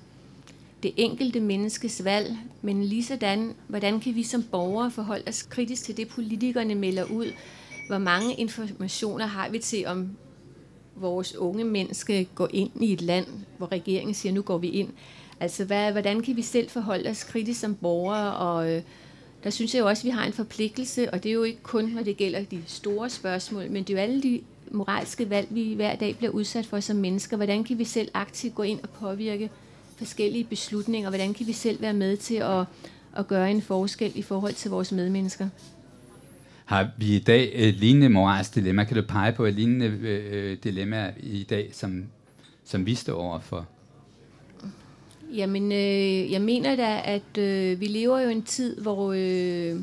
[0.87, 5.85] det enkelte menneskes valg, men lige sådan, hvordan kan vi som borgere forholde os kritisk
[5.85, 7.27] til det, politikerne melder ud?
[7.89, 10.11] Hvor mange informationer har vi til, om
[10.97, 13.27] vores unge menneske går ind i et land,
[13.59, 14.89] hvor regeringen siger, nu går vi ind?
[15.41, 18.37] Altså, hvad, hvordan kan vi selv forholde os kritisk som borgere?
[18.37, 18.83] Og øh,
[19.45, 21.63] der synes jeg jo også, at vi har en forpligtelse, og det er jo ikke
[21.63, 25.47] kun, når det gælder de store spørgsmål, men det er jo alle de moralske valg,
[25.51, 27.37] vi hver dag bliver udsat for som mennesker.
[27.37, 29.51] Hvordan kan vi selv aktivt gå ind og påvirke
[29.97, 31.09] forskellige beslutninger?
[31.11, 32.65] Hvordan kan vi selv være med til at,
[33.17, 35.49] at gøre en forskel i forhold til vores medmennesker?
[36.65, 38.85] Har vi i dag et lignende moralsk dilemma?
[38.85, 42.05] Kan du pege på et lignende øh, dilemma i dag, som,
[42.65, 43.67] som vi står overfor?
[45.35, 49.81] Jamen, øh, jeg mener da, at øh, vi lever jo en tid, hvor øh,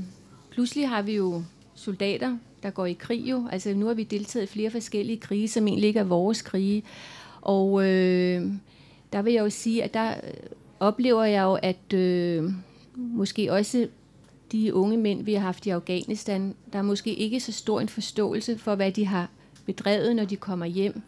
[0.51, 1.43] pludselig har vi jo
[1.75, 3.47] soldater, der går i krig jo.
[3.51, 6.83] Altså nu har vi deltaget i flere forskellige krige, som egentlig ikke er vores krige.
[7.41, 8.41] Og øh,
[9.13, 10.33] der vil jeg jo sige, at der øh,
[10.79, 12.51] oplever jeg jo, at øh,
[12.95, 13.87] måske også
[14.51, 17.89] de unge mænd, vi har haft i Afghanistan, der er måske ikke så stor en
[17.89, 19.29] forståelse for, hvad de har
[19.65, 21.01] bedrevet, når de kommer hjem.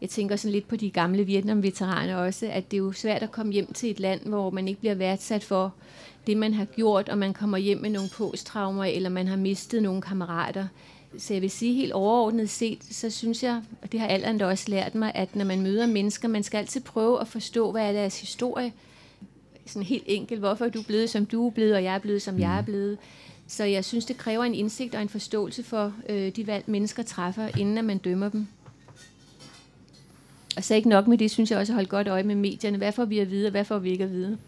[0.00, 3.32] Jeg tænker sådan lidt på de gamle Vietnam-veteraner også, at det er jo svært at
[3.32, 5.74] komme hjem til et land, hvor man ikke bliver værdsat for
[6.26, 9.82] det, man har gjort, og man kommer hjem med nogle posttraumer, eller man har mistet
[9.82, 10.66] nogle kammerater.
[11.18, 14.70] Så jeg vil sige helt overordnet set, så synes jeg, og det har alderen også
[14.70, 17.92] lært mig, at når man møder mennesker, man skal altid prøve at forstå, hvad er
[17.92, 18.72] deres historie.
[19.66, 22.22] Sådan helt enkelt, hvorfor er du blevet, som du er blevet, og jeg er blevet,
[22.22, 22.40] som mm.
[22.40, 22.64] jeg er mm.
[22.64, 22.98] blevet.
[23.46, 27.02] Så jeg synes, det kræver en indsigt og en forståelse for øh, de valg, mennesker
[27.02, 28.46] træffer, inden at man dømmer dem.
[30.56, 32.78] Og så ikke nok med det, synes jeg også at holde godt øje med medierne.
[32.78, 34.38] Hvad får vi at vide, og hvad får vi ikke at vide?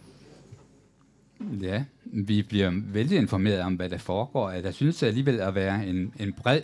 [1.61, 4.51] Ja, vi bliver vældig informeret om, hvad der foregår.
[4.51, 6.61] Der synes alligevel at være en, en bred,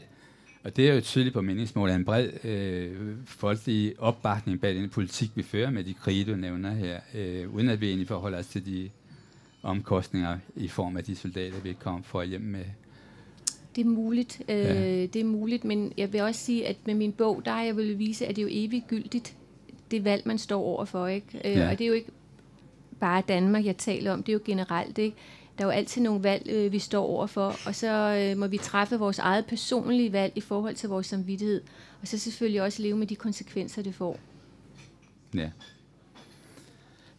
[0.64, 5.30] og det er jo tydeligt på meningsmålet, en bred øh, folkelig opbakning bag den politik,
[5.34, 8.46] vi fører med de krige, du nævner her, øh, uden at vi egentlig forholder os
[8.46, 8.90] til de
[9.62, 12.64] omkostninger i form af de soldater, vi kommer for hjem med.
[13.76, 15.06] Det er muligt, øh, ja.
[15.06, 17.76] det er muligt, men jeg vil også sige, at med min bog, der har jeg
[17.76, 19.36] vil vise, at det er jo evigt gyldigt,
[19.90, 21.06] det valg, man står overfor.
[21.06, 21.40] Ikke?
[21.44, 21.70] Øh, ja.
[21.70, 22.10] Og det er jo ikke
[23.00, 24.98] bare Danmark, jeg taler om, det er jo generelt.
[24.98, 25.16] Ikke?
[25.58, 28.58] Der er jo altid nogle valg, øh, vi står overfor, og så øh, må vi
[28.58, 31.62] træffe vores eget personlige valg i forhold til vores samvittighed,
[32.00, 34.18] og så selvfølgelig også leve med de konsekvenser, det får.
[35.34, 35.50] Ja.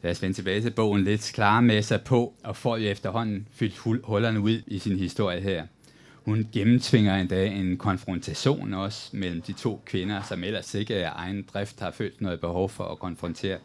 [0.02, 3.48] Lad os vende tilbage til bogen lidt klare med sig på, og får jo efterhånden
[3.52, 5.68] fyldt hullerne ud i sin historie her.
[6.26, 11.46] Hun gennemtvinger endda en konfrontation også mellem de to kvinder, som ellers ikke af egen
[11.54, 13.58] drift har følt noget behov for at konfrontere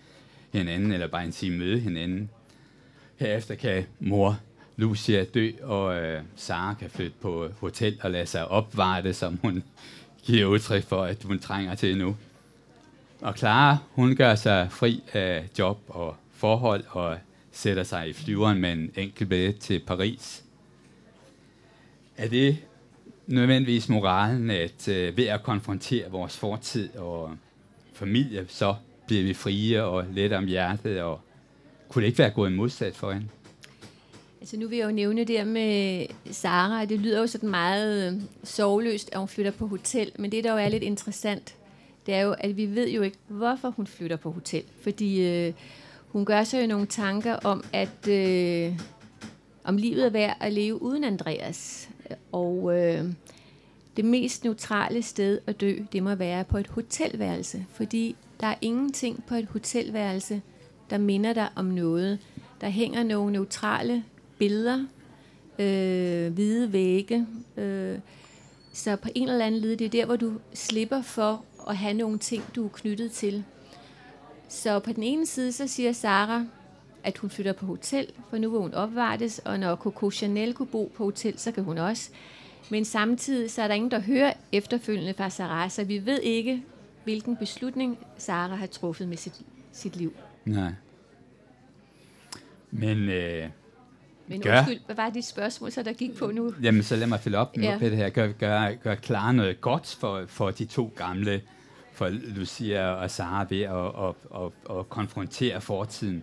[0.52, 2.30] hinanden, eller bare en sige møde hinanden.
[3.16, 4.40] Herefter kan mor
[4.76, 9.62] Lucia dø, og øh, Sara kan flytte på hotel og lade sig opvarte, som hun
[10.26, 12.16] giver udtryk for, at hun trænger til nu.
[13.20, 17.18] Og Clara, hun gør sig fri af job og forhold og
[17.52, 20.44] sætter sig i flyveren med en enkelt billet til Paris.
[22.16, 22.58] Er det
[23.26, 27.36] nødvendigvis moralen, at øh, ved at konfrontere vores fortid og
[27.92, 28.74] familie, så
[29.06, 31.20] bliver vi frie og let om hjertet, og
[31.88, 33.28] kunne det ikke være gået modsat for hende?
[34.40, 38.20] Altså nu vil jeg jo nævne det med Sara, det lyder jo sådan meget øh,
[38.44, 41.54] sovløst, at hun flytter på hotel, men det der jo er lidt interessant,
[42.06, 45.52] det er jo, at vi ved jo ikke, hvorfor hun flytter på hotel, fordi øh,
[46.08, 48.78] hun gør sig jo nogle tanker om, at øh,
[49.64, 51.88] om livet er værd at leve uden Andreas,
[52.32, 53.04] og øh,
[53.96, 58.54] det mest neutrale sted at dø, det må være på et hotelværelse, fordi der er
[58.60, 60.42] ingenting på et hotelværelse,
[60.90, 62.18] der minder dig om noget.
[62.60, 64.04] Der hænger nogle neutrale
[64.38, 64.86] billeder,
[65.58, 67.26] øh, hvide vægge.
[67.56, 67.98] Øh,
[68.72, 71.94] så på en eller anden led, det er der, hvor du slipper for at have
[71.94, 73.44] nogle ting, du er knyttet til.
[74.48, 76.44] Så på den ene side, så siger Sara,
[77.04, 80.66] at hun flytter på hotel, for nu vil hun opvartes, og når Coco Chanel kunne
[80.66, 82.10] bo på hotel, så kan hun også.
[82.70, 86.62] Men samtidig så er der ingen, der hører efterfølgende fra Sara, så vi ved ikke,
[87.04, 89.40] hvilken beslutning Sara har truffet med sit,
[89.72, 90.12] sit liv.
[90.44, 90.72] Nej.
[92.70, 93.48] Men, øh,
[94.26, 96.54] Men gør, undskyld, hvad var dit spørgsmål, så der gik på nu?
[96.62, 97.78] Jamen, så lad mig følge op ja.
[97.78, 98.08] med det her.
[98.08, 101.42] Gør, gør, gør klar noget godt for, for de to gamle,
[101.92, 106.22] for Lucia og Sara ved at, at, at, at konfrontere fortiden.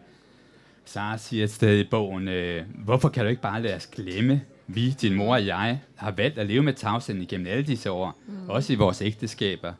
[0.85, 4.41] Sara siger et sted i bogen, øh, hvorfor kan du ikke bare lade os glemme,
[4.67, 8.19] vi, din mor og jeg, har valgt at leve med tavsheden igennem alle disse år,
[8.27, 8.49] mm.
[8.49, 9.73] også i vores ægteskaber.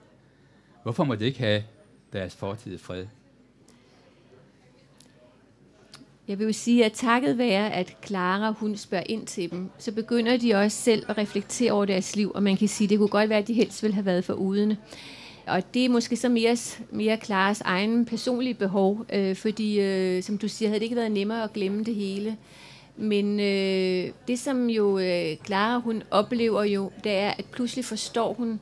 [0.84, 1.64] Hvorfor må de ikke have
[2.14, 3.06] deres fortid fred?
[6.28, 9.92] Jeg vil jo sige, at takket være, at Clara hun spørger ind til dem, så
[9.92, 12.98] begynder de også selv at reflektere over deres liv, og man kan sige, at det
[12.98, 14.74] kunne godt være, at de helst ville have været for uden.
[15.48, 16.58] Og det er måske så mere,
[16.92, 21.12] mere Claras egen personlige behov, øh, fordi, øh, som du siger, havde det ikke været
[21.12, 22.38] nemmere at glemme det hele.
[22.98, 28.34] Men øh, det, som jo øh, Clara hun oplever jo, det er, at pludselig forstår
[28.34, 28.60] hun,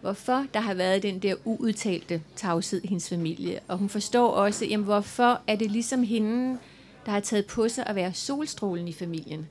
[0.00, 3.60] hvorfor der har været den der uudtalte tavshed i hendes familie.
[3.68, 6.58] Og hun forstår også, jamen, hvorfor er det ligesom hende,
[7.06, 9.48] der har taget på sig at være solstrålen i familien.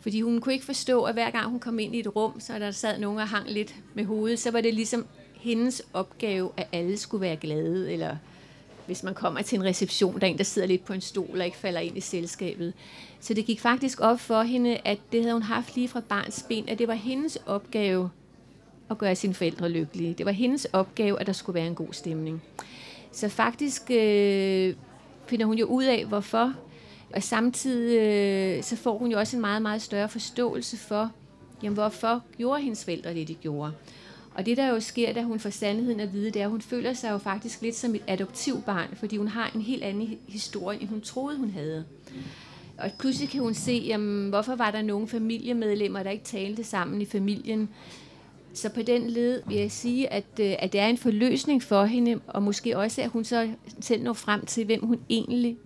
[0.00, 2.58] Fordi hun kunne ikke forstå, at hver gang hun kom ind i et rum, så
[2.58, 6.66] der sad nogen og hang lidt med hovedet, så var det ligesom hendes opgave, at
[6.72, 8.16] alle skulle være glade, eller
[8.86, 11.38] hvis man kommer til en reception, der er en, der sidder lidt på en stol
[11.38, 12.72] og ikke falder ind i selskabet.
[13.20, 16.44] Så det gik faktisk op for hende, at det havde hun haft lige fra barns
[16.48, 18.10] ben, at det var hendes opgave
[18.90, 20.14] at gøre sine forældre lykkelige.
[20.14, 22.42] Det var hendes opgave, at der skulle være en god stemning.
[23.12, 24.74] Så faktisk øh,
[25.26, 26.52] finder hun jo ud af, hvorfor.
[27.14, 31.10] Og samtidig øh, så får hun jo også en meget, meget større forståelse for,
[31.62, 33.72] jamen, hvorfor gjorde hendes forældre det, de gjorde.
[34.34, 36.60] Og det, der jo sker, da hun får sandheden at vide, det er, at hun
[36.60, 40.80] føler sig jo faktisk lidt som et adoptivbarn, fordi hun har en helt anden historie,
[40.80, 41.84] end hun troede, hun havde.
[42.78, 47.00] Og pludselig kan hun se, jamen, hvorfor var der nogle familiemedlemmer, der ikke talte sammen
[47.02, 47.68] i familien.
[48.56, 51.84] Så på den led vil jeg sige, at, øh, at det er en forløsning for
[51.84, 53.48] hende, og måske også, at hun så
[53.80, 55.56] selv når frem til, hvem hun egentlig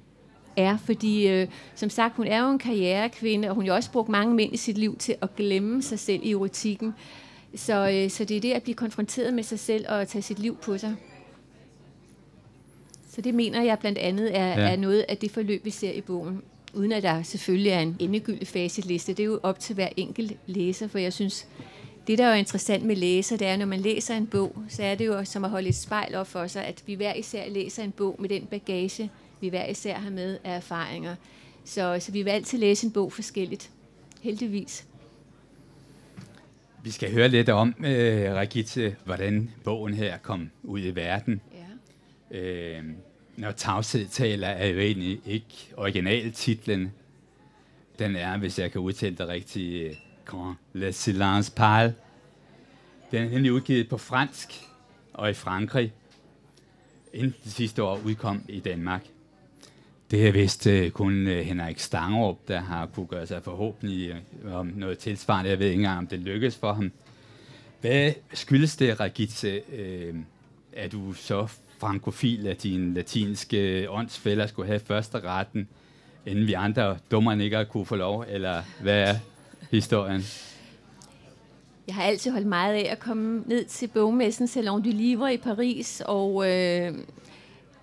[0.56, 0.76] er.
[0.76, 4.34] Fordi, øh, som sagt, hun er jo en karrierekvinde, og hun har også brugt mange
[4.34, 6.94] mænd i sit liv til at glemme sig selv i erotikken.
[7.54, 10.38] Så, øh, så det er det at blive konfronteret med sig selv og tage sit
[10.38, 10.96] liv på sig.
[13.10, 14.72] Så det mener jeg blandt andet er, ja.
[14.72, 16.42] er noget af det forløb, vi ser i bogen.
[16.74, 19.12] Uden at der selvfølgelig er en endegyldig facitliste.
[19.12, 21.46] Det er jo op til hver enkelt læser, for jeg synes,
[22.10, 24.82] det der er jo interessant med læser, det er, når man læser en bog, så
[24.82, 27.48] er det jo som at holde et spejl op for sig, at vi hver især
[27.48, 31.14] læser en bog med den bagage, vi hver især har med af erfaringer.
[31.64, 33.70] Så, så vi vil altid læse en bog forskelligt.
[34.22, 34.86] Heldigvis.
[36.82, 41.40] Vi skal høre lidt om, øh, Regitte, hvordan bogen her kom ud i verden.
[42.32, 42.38] Ja.
[42.38, 42.84] Øh,
[43.36, 46.92] når tavshed taler, er jo egentlig ikke originaltitlen.
[47.98, 49.98] Den er, hvis jeg kan udtale det rigtigt,
[50.30, 51.94] Quand le silence parle.
[53.10, 54.62] Den er nemlig udgivet på fransk
[55.14, 55.92] og i Frankrig,
[57.12, 59.06] inden det sidste år udkom i Danmark.
[60.10, 64.14] Det er vist uh, kun uh, Henrik Stangerup, der har kunne gøre sig forhåbentlig
[64.44, 65.50] uh, om noget tilsvarende.
[65.50, 66.92] Jeg ved ikke engang, om det lykkes for ham.
[67.80, 70.16] Hvad skyldes det, Ragitze, uh,
[70.72, 71.46] at du så
[71.78, 75.68] frankofil, at din latinske åndsfælder skulle have første retten,
[76.26, 79.14] inden vi andre dummerne ikke kunne få lov, eller hvad er
[79.70, 80.22] historien?
[81.86, 85.36] Jeg har altid holdt meget af at komme ned til bogmessen Salon du Livre i
[85.36, 86.94] Paris, og øh,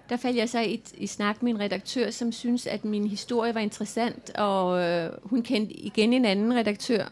[0.09, 3.55] der faldt jeg så i, i snak med en redaktør, som synes, at min historie
[3.55, 7.05] var interessant, og øh, hun kendte igen en anden redaktør.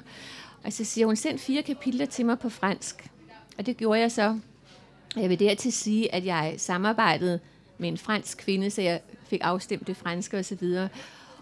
[0.64, 3.10] Og så siger hun, send fire kapitler til mig på fransk.
[3.58, 4.40] Og det gjorde jeg så.
[5.16, 7.40] Jeg vil dertil sige, at jeg samarbejdede
[7.78, 10.64] med en fransk kvinde, så jeg fik afstemt det franske osv.
[10.64, 10.90] Og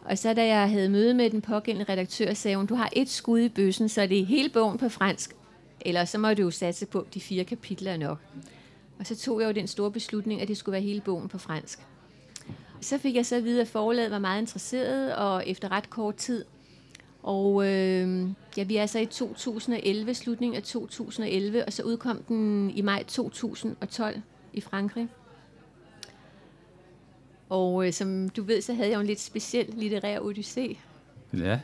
[0.05, 3.09] og så da jeg havde møde med den pågældende redaktør, sagde hun, du har et
[3.09, 5.35] skud i bøssen, så det er hele bogen på fransk.
[5.81, 8.19] Eller så må du jo satse på, at de fire kapitler er nok.
[8.99, 11.37] Og så tog jeg jo den store beslutning, at det skulle være hele bogen på
[11.37, 11.79] fransk.
[12.81, 16.15] Så fik jeg så at vide, at forlaget var meget interesseret, og efter ret kort
[16.15, 16.45] tid.
[17.23, 22.69] Og øh, ja, vi er så i 2011, slutningen af 2011, og så udkom den
[22.69, 24.21] i maj 2012
[24.53, 25.07] i Frankrig.
[27.53, 30.77] Og øh, som du ved, så havde jeg jo en lidt speciel litterær odyssé.
[31.33, 31.59] Ja,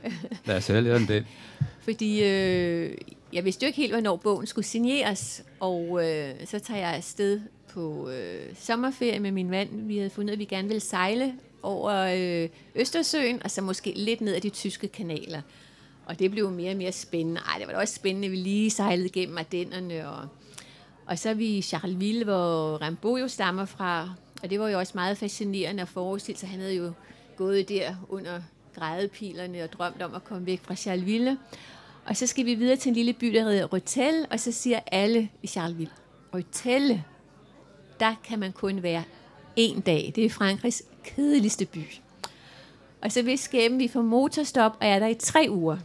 [0.46, 1.26] lad os høre lidt om det.
[1.88, 2.98] Fordi øh,
[3.34, 7.42] jeg vidste jo ikke helt, hvornår bogen skulle signeres, og øh, så tager jeg afsted
[7.74, 9.88] på øh, sommerferie med min mand.
[9.88, 14.22] Vi havde fundet, at vi gerne ville sejle over øh, Østersøen, og så måske lidt
[14.22, 15.42] ned ad de tyske kanaler.
[16.06, 17.42] Og det blev mere og mere spændende.
[17.42, 20.10] Ej, det var da også spændende, at vi lige sejlede gennem Ardennerne.
[20.10, 20.28] Og,
[21.06, 24.10] og så er vi i Charleville, hvor Rimbaud jo stammer fra.
[24.44, 26.50] Og det var jo også meget fascinerende at forestille sig.
[26.50, 26.92] Han havde jo
[27.36, 28.42] gået der under
[28.76, 31.38] grædepilerne og drømt om at komme væk fra Charleville.
[32.06, 34.80] Og så skal vi videre til en lille by, der hedder Røtel, og så siger
[34.92, 35.94] alle i Charleville,
[36.34, 37.04] Røtel,
[38.00, 39.04] der kan man kun være
[39.56, 40.12] en dag.
[40.16, 41.84] Det er Frankrigs kedeligste by.
[43.02, 45.78] Og så vil skæben vi får motorstop, og er der i tre uger.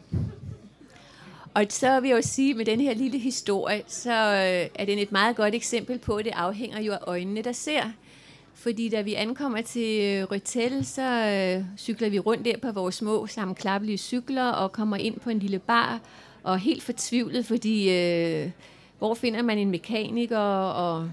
[1.54, 4.84] Og så vil jeg jo sige, at med den her lille historie, så øh, er
[4.84, 7.82] det et meget godt eksempel på, at det afhænger jo af øjnene, der ser.
[8.54, 12.94] Fordi da vi ankommer til øh, Røtel, så øh, cykler vi rundt der på vores
[12.94, 16.00] små sammenklappelige cykler og kommer ind på en lille bar
[16.42, 18.50] og helt fortvivlet, fordi øh,
[18.98, 21.10] hvor finder man en mekaniker og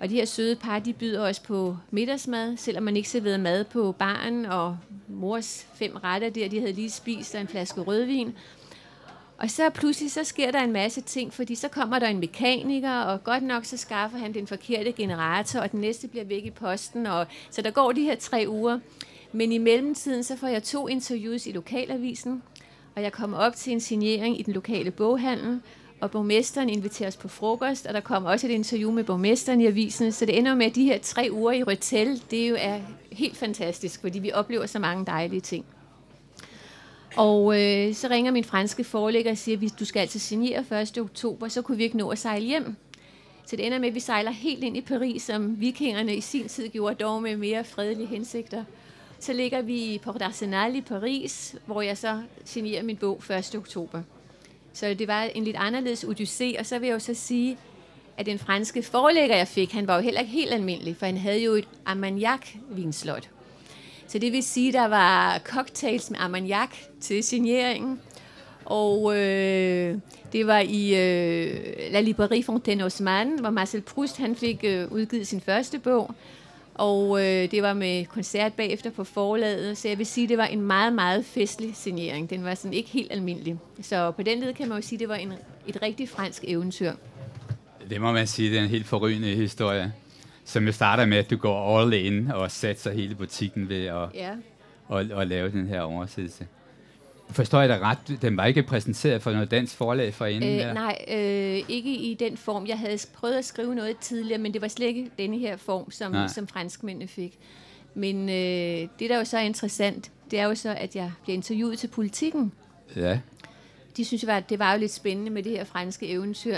[0.00, 3.64] Og de her søde par, de byder os på middagsmad, selvom man ikke serverede mad
[3.64, 4.78] på baren, og
[5.08, 8.34] mors fem retter der, de havde lige spist, og en flaske rødvin.
[9.42, 13.00] Og så pludselig så sker der en masse ting, fordi så kommer der en mekaniker,
[13.00, 16.50] og godt nok så skaffer han den forkerte generator, og den næste bliver væk i
[16.50, 17.06] posten.
[17.06, 18.78] Og, så der går de her tre uger.
[19.32, 22.42] Men i mellemtiden så får jeg to interviews i lokalavisen,
[22.96, 25.60] og jeg kommer op til en signering i den lokale boghandel,
[26.00, 29.66] og borgmesteren inviterer os på frokost, og der kommer også et interview med borgmesteren i
[29.66, 32.80] avisen, så det ender med, at de her tre uger i Røtel, det jo er
[33.12, 35.64] helt fantastisk, fordi vi oplever så mange dejlige ting.
[37.16, 40.98] Og øh, så ringer min franske forlægger og siger, at du skal altså signere 1.
[40.98, 42.76] oktober, så kunne vi ikke nå at sejle hjem.
[43.46, 46.48] Så det ender med, at vi sejler helt ind i Paris, som vikingerne i sin
[46.48, 48.64] tid gjorde, dog med mere fredelige hensigter.
[49.20, 53.54] Så ligger vi i Port d'Arsenal i Paris, hvor jeg så signerer min bog 1.
[53.56, 54.02] oktober.
[54.72, 57.58] Så det var en lidt anderledes odyssé, og så vil jeg jo så sige,
[58.16, 61.16] at den franske forlægger, jeg fik, han var jo heller ikke helt almindelig, for han
[61.16, 63.28] havde jo et Armagnac-vinslot.
[64.12, 66.68] Så det vil sige, der var cocktails med Armagnac
[67.00, 68.00] til signeringen,
[68.64, 69.98] og øh,
[70.32, 71.60] det var i øh,
[71.90, 76.14] La Librairie Fontaine Osman, hvor Marcel Proust han fik øh, udgivet sin første bog.
[76.74, 80.46] Og øh, det var med koncert bagefter på forlaget, så jeg vil sige, det var
[80.46, 82.30] en meget, meget festlig signering.
[82.30, 83.56] Den var sådan ikke helt almindelig.
[83.82, 85.32] Så på den led kan man jo sige, det var en,
[85.66, 86.92] et rigtig fransk eventyr.
[87.90, 89.92] Det må man sige, det er en helt forrygende historie,
[90.44, 94.08] som jo starter med, at du går all in og satser hele butikken ved at,
[94.14, 94.30] ja.
[94.92, 96.46] at, at lave den her oversættelse.
[97.30, 98.22] Forstår jeg dig ret?
[98.22, 100.68] Den var ikke præsenteret for noget dansk forlag for inden?
[100.68, 102.66] Øh, nej, øh, ikke i den form.
[102.66, 105.90] Jeg havde prøvet at skrive noget tidligere, men det var slet ikke denne her form,
[105.90, 107.38] som, som franskmændene fik.
[107.94, 111.36] Men øh, det, der jo så er interessant, det er jo så, at jeg bliver
[111.36, 112.52] interviewet til politikken.
[112.96, 113.20] Ja.
[113.96, 116.56] De synes, at det var jo lidt spændende med det her franske eventyr.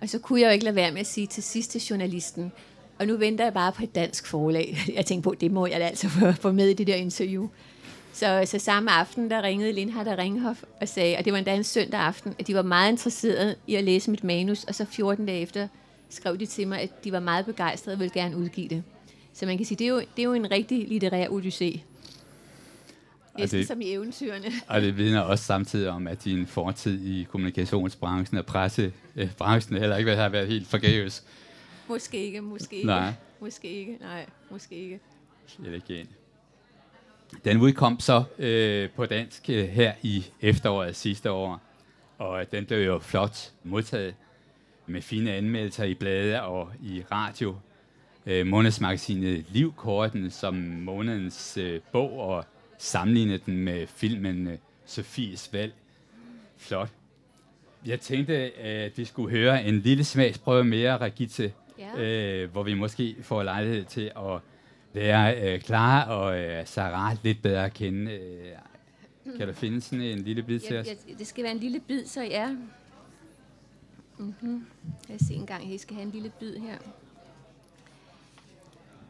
[0.00, 2.52] Og så kunne jeg jo ikke lade være med at sige til sidste journalisten,
[2.98, 4.78] og nu venter jeg bare på et dansk forlag.
[4.96, 6.08] Jeg tænkte på, det må jeg altså
[6.40, 7.48] få med i det der interview.
[8.12, 11.54] Så, så samme aften, der ringede Lindhardt og Ringhoff og sagde, og det var endda
[11.54, 14.84] en søndag aften, at de var meget interesserede i at læse mit manus, og så
[14.84, 15.68] 14 dage efter
[16.10, 18.82] skrev de til mig, at de var meget begejstrede og ville gerne udgive det.
[19.32, 21.80] Så man kan sige, det er jo, det er jo en rigtig litterær odyssé.
[23.38, 24.46] Næsten det, som i eventyrene.
[24.68, 30.16] Og det vidner også samtidig om, at din fortid i kommunikationsbranchen og pressebranchen heller ikke
[30.16, 31.24] har været helt forgæves.
[31.88, 32.86] Måske ikke, måske ikke.
[32.86, 33.12] Nej.
[33.40, 35.00] Måske ikke, nej, måske ikke.
[35.46, 36.06] Slet ikke
[37.44, 41.60] den udkom så øh, på dansk øh, her i efteråret sidste år,
[42.18, 44.14] og den blev jo flot modtaget
[44.86, 47.56] med fine anmeldelser i blade og i radio.
[48.26, 52.44] Øh, månedsmagasinet Livkorten som månedens øh, bog og
[52.78, 55.72] sammenlignede den med filmen øh, Sofies valg.
[56.56, 56.88] Flot.
[57.86, 61.52] Jeg tænkte, at vi skulle høre en lille smagsprøve mere, Regitte,
[61.96, 62.02] ja.
[62.02, 64.40] øh, hvor vi måske får lejlighed til at
[64.92, 68.12] lære øh, Clara og øh, Sarah lidt bedre at kende.
[68.12, 70.86] Øh, kan du finde sådan en lille bid til os?
[70.86, 72.56] Ja, det skal være en lille bid, så ja.
[74.18, 74.66] Mm-hmm.
[75.08, 76.78] Jeg ser engang, at I skal have en lille bid her.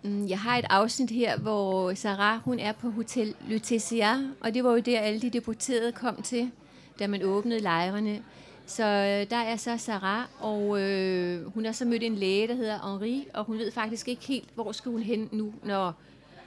[0.02, 4.64] Mm, jeg har et afsnit her, hvor Sarah hun er på Hotel Lutetia, og det
[4.64, 6.50] var jo der, alle de deporterede kom til,
[6.98, 8.22] da man åbnede lejrene.
[8.66, 12.54] Så øh, der er så Sarah, og øh, hun har så mødt en læge, der
[12.54, 15.94] hedder Henri, og hun ved faktisk ikke helt, hvor skal hun hen nu, når,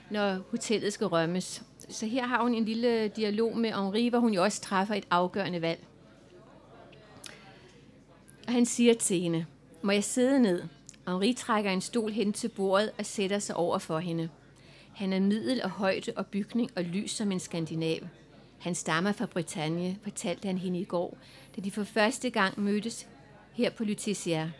[0.09, 1.63] når hotellet skal rømmes.
[1.89, 5.07] Så her har hun en lille dialog med Henri, hvor hun jo også træffer et
[5.11, 5.79] afgørende valg.
[8.47, 9.45] Og han siger til hende,
[9.81, 10.63] må jeg sidde ned?
[11.07, 14.29] Henri trækker en stol hen til bordet og sætter sig over for hende.
[14.93, 17.99] Han er middel og højde og bygning og lys som en skandinav.
[18.65, 21.17] Han stammer fra Bretagne, fortalte han hende i går,
[21.55, 23.07] da de for første gang mødtes
[23.53, 24.51] her på Lutetia.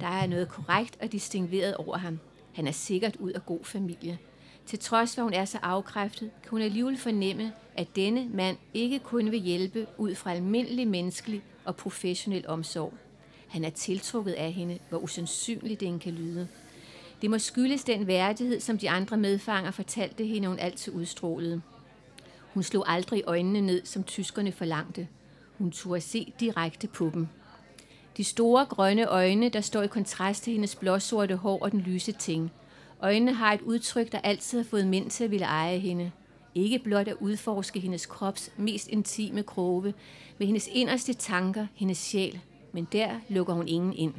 [0.00, 2.18] Der er noget korrekt og distingueret over ham.
[2.52, 4.18] Han er sikkert ud af god familie.
[4.66, 8.56] Til trods for, at hun er så afkræftet, kan hun alligevel fornemme, at denne mand
[8.74, 12.92] ikke kun vil hjælpe ud fra almindelig menneskelig og professionel omsorg.
[13.48, 16.48] Han er tiltrukket af hende, hvor usandsynligt det kan lyde.
[17.22, 21.62] Det må skyldes den værdighed, som de andre medfanger fortalte hende, hun altid udstrålede.
[22.54, 25.08] Hun slog aldrig øjnene ned, som tyskerne forlangte.
[25.58, 27.28] Hun turde se direkte på dem.
[28.16, 32.12] De store grønne øjne, der står i kontrast til hendes blåsorte hår og den lyse
[32.12, 32.52] ting.
[33.02, 36.10] Øjnene har et udtryk, der altid har fået mænd til at ville eje hende.
[36.54, 39.94] Ikke blot at udforske hendes krops mest intime kroge,
[40.38, 42.40] med hendes inderste tanker, hendes sjæl,
[42.72, 44.14] men der lukker hun ingen ind.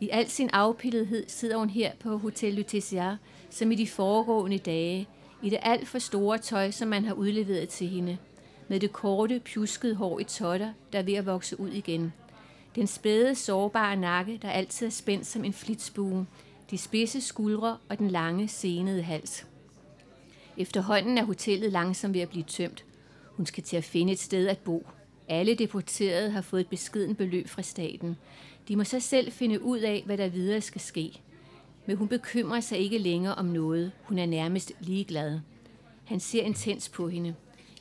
[0.00, 3.16] I al sin afpillethed sidder hun her på Hotel Lutetia,
[3.50, 5.08] som i de foregående dage,
[5.42, 8.18] i det alt for store tøj, som man har udleveret til hende,
[8.68, 12.12] med det korte, pjuskede hår i totter, der er ved at vokse ud igen.
[12.74, 16.26] Den spæde, sårbare nakke, der altid er spændt som en flitsbue,
[16.70, 19.46] de spidse skuldre og den lange, senede hals.
[20.56, 22.84] Efterhånden er hotellet langsomt ved at blive tømt.
[23.26, 24.86] Hun skal til at finde et sted at bo.
[25.28, 28.16] Alle deporterede har fået et beskeden beløb fra staten.
[28.68, 31.20] De må så selv finde ud af, hvad der videre skal ske.
[31.86, 33.92] Men hun bekymrer sig ikke længere om noget.
[34.02, 35.40] Hun er nærmest ligeglad.
[36.04, 37.34] Han ser intens på hende.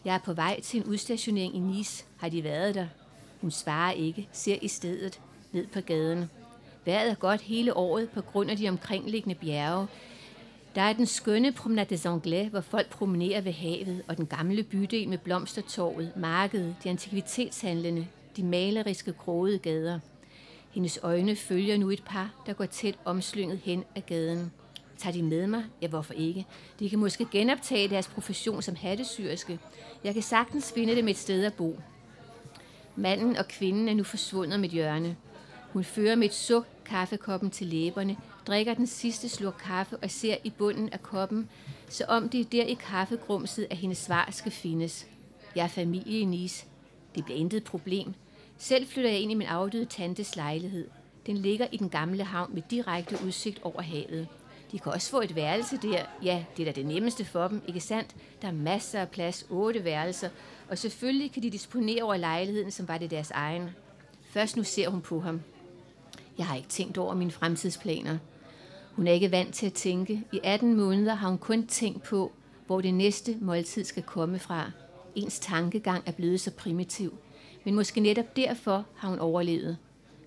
[0.05, 2.05] Jeg er på vej til en udstationering i Nice.
[2.17, 2.87] Har de været der?
[3.41, 5.21] Hun svarer ikke, ser i stedet
[5.51, 6.29] ned på gaden.
[6.85, 9.87] Vejret er godt hele året på grund af de omkringliggende bjerge.
[10.75, 14.63] Der er den skønne Promenade des Anglais, hvor folk promenerer ved havet, og den gamle
[14.63, 19.99] bydel med blomstertorvet, markedet, de antikvitetshandlende, de maleriske krogede gader.
[20.71, 24.51] Hendes øjne følger nu et par, der går tæt omslynget hen ad gaden.
[24.97, 25.63] Tager de med mig?
[25.81, 26.45] Ja, hvorfor ikke?
[26.79, 29.59] De kan måske genoptage deres profession som hattesyrske.
[30.03, 31.79] Jeg kan sagtens finde dem et sted at bo.
[32.95, 35.15] Manden og kvinden er nu forsvundet med hjørne.
[35.73, 38.17] Hun fører med et suk kaffekoppen til læberne,
[38.47, 41.49] drikker den sidste slurk kaffe og ser i bunden af koppen,
[41.89, 45.07] så om det er der i kaffegrumset, at hendes svar skal findes.
[45.55, 46.65] Jeg er familie i Nis.
[47.15, 48.13] Det bliver intet problem.
[48.61, 50.87] Selv flytter jeg ind i min afdøde tantes lejlighed.
[51.25, 54.27] Den ligger i den gamle havn med direkte udsigt over havet.
[54.71, 56.05] De kan også få et værelse der.
[56.23, 58.15] Ja, det er da det nemmeste for dem, ikke sandt?
[58.41, 60.29] Der er masser af plads, otte værelser,
[60.69, 63.69] og selvfølgelig kan de disponere over lejligheden, som var det deres egen.
[64.29, 65.41] Først nu ser hun på ham.
[66.37, 68.17] Jeg har ikke tænkt over mine fremtidsplaner.
[68.91, 70.23] Hun er ikke vant til at tænke.
[70.31, 72.31] I 18 måneder har hun kun tænkt på,
[72.67, 74.71] hvor det næste måltid skal komme fra.
[75.15, 77.17] Ens tankegang er blevet så primitiv.
[77.63, 79.77] Men måske netop derfor har hun overlevet.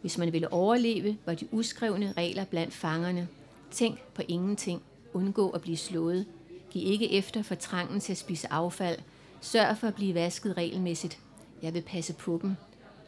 [0.01, 3.29] Hvis man ville overleve, var de uskrevne regler blandt fangerne.
[3.71, 4.83] Tænk på ingenting.
[5.13, 6.27] Undgå at blive slået.
[6.71, 8.99] Giv ikke efter for trangen til at spise affald.
[9.41, 11.19] Sørg for at blive vasket regelmæssigt.
[11.63, 12.57] Jeg vil passe på dem.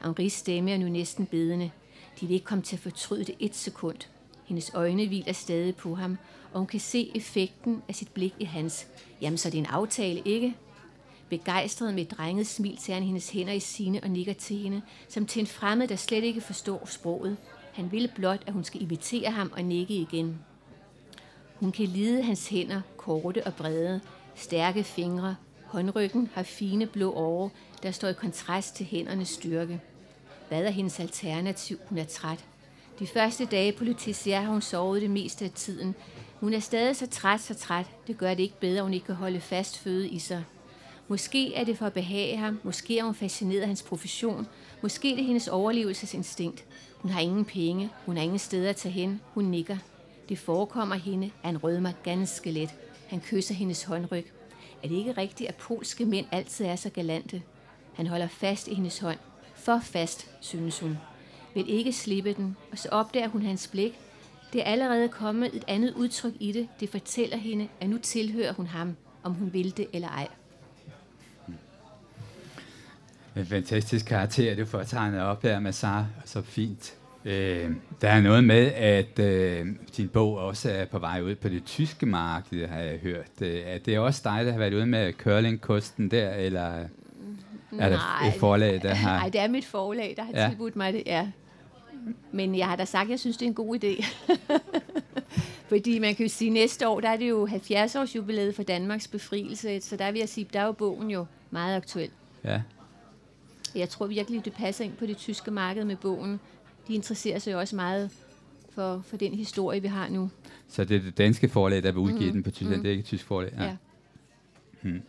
[0.04, 1.70] Henris stemme er nu næsten bedende.
[2.20, 3.96] De vil ikke komme til at fortryde det et sekund.
[4.44, 6.18] Hendes øjne hviler stadig på ham,
[6.52, 8.86] og hun kan se effekten af sit blik i hans.
[9.20, 10.54] Jamen, så det er en aftale, ikke?
[11.28, 14.82] Begejstret med et drenget smil tager han hendes hænder i sine og nikker til hende,
[15.08, 17.36] som til en fremmed, der slet ikke forstår sproget.
[17.72, 20.38] Han ville blot, at hun skal imitere ham og nikke igen.
[21.54, 24.00] Hun kan lide hans hænder, korte og brede,
[24.34, 25.36] stærke fingre.
[25.66, 27.50] Håndryggen har fine blå åre,
[27.82, 29.80] der står i kontrast til hændernes styrke.
[30.48, 31.78] Hvad er hendes alternativ?
[31.88, 32.44] Hun er træt.
[32.98, 35.94] De første dage på Lutetia har hun sovet det meste af tiden.
[36.40, 37.86] Hun er stadig så træt, så træt.
[38.06, 40.44] Det gør det ikke bedre, at hun ikke kan holde fast føde i sig.
[41.08, 42.60] Måske er det for at behage ham.
[42.62, 44.46] Måske er hun fascineret af hans profession.
[44.82, 46.64] Måske er det hendes overlevelsesinstinkt.
[46.96, 47.90] Hun har ingen penge.
[48.06, 49.20] Hun har ingen steder at tage hen.
[49.34, 49.76] Hun nikker.
[50.28, 52.74] Det forekommer hende, at han rødmer ganske let.
[53.06, 54.32] Han kysser hendes håndryg.
[54.82, 57.42] Er det ikke rigtigt, at polske mænd altid er så galante?
[57.94, 59.18] Han holder fast i hendes hånd.
[59.54, 60.98] For fast, synes hun.
[61.54, 63.98] Vil ikke slippe den, og så opdager hun hans blik.
[64.52, 66.68] Det er allerede kommet et andet udtryk i det.
[66.80, 70.28] Det fortæller hende, at nu tilhører hun ham, om hun vil det eller ej.
[73.36, 76.94] En fantastisk karakter, du får tegnet op her med Sara, så fint.
[77.24, 77.70] Øh,
[78.00, 79.66] der er noget med, at øh,
[79.96, 83.30] din bog også er på vej ud på det tyske marked, har jeg hørt.
[83.40, 86.84] Øh, er det også dig, der har været ude med curlingkosten der, eller
[87.78, 89.18] er det et forlag, der har...
[89.18, 90.48] Nej, det er mit forlag, der har ja.
[90.48, 91.28] tilbudt mig det, ja.
[92.32, 94.06] Men jeg har da sagt, at jeg synes, det er en god idé.
[95.68, 98.54] Fordi man kan jo sige, at næste år, der er det jo 70 års jubilæet
[98.54, 102.10] for Danmarks befrielse, så der vil jeg sige, der er jo bogen jo meget aktuel.
[102.44, 102.60] Ja.
[103.76, 106.40] Jeg tror virkelig, det passer ind på det tyske marked med bogen.
[106.88, 108.10] De interesserer sig jo også meget
[108.70, 110.30] for, for den historie, vi har nu.
[110.68, 112.32] Så det er det danske forlag, der vil udgive mm.
[112.32, 112.82] den på Tyskland, mm.
[112.82, 113.52] det er ikke et tysk forlag?
[113.58, 113.64] Ja.
[113.64, 113.76] ja.
[114.82, 115.02] Hmm.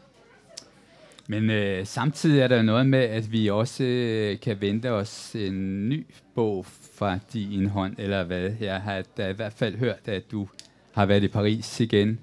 [1.27, 5.89] Men øh, samtidig er der noget med, at vi også øh, kan vente os en
[5.89, 6.05] ny
[6.35, 8.51] bog fra din hånd, eller hvad.
[8.59, 10.47] Jeg har da i hvert fald hørt, at du
[10.91, 12.19] har været i Paris igen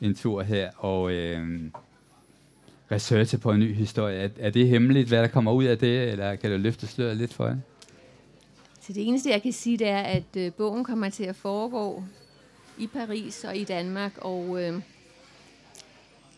[0.00, 1.60] en tur her, og øh,
[2.92, 4.18] researche på en ny historie.
[4.18, 7.16] Er, er det hemmeligt, hvad der kommer ud af det, eller kan du løfte sløret
[7.16, 7.62] lidt for det?
[8.80, 12.04] Så det eneste, jeg kan sige, det er, at øh, bogen kommer til at foregå
[12.78, 14.82] i Paris og i Danmark, og øh,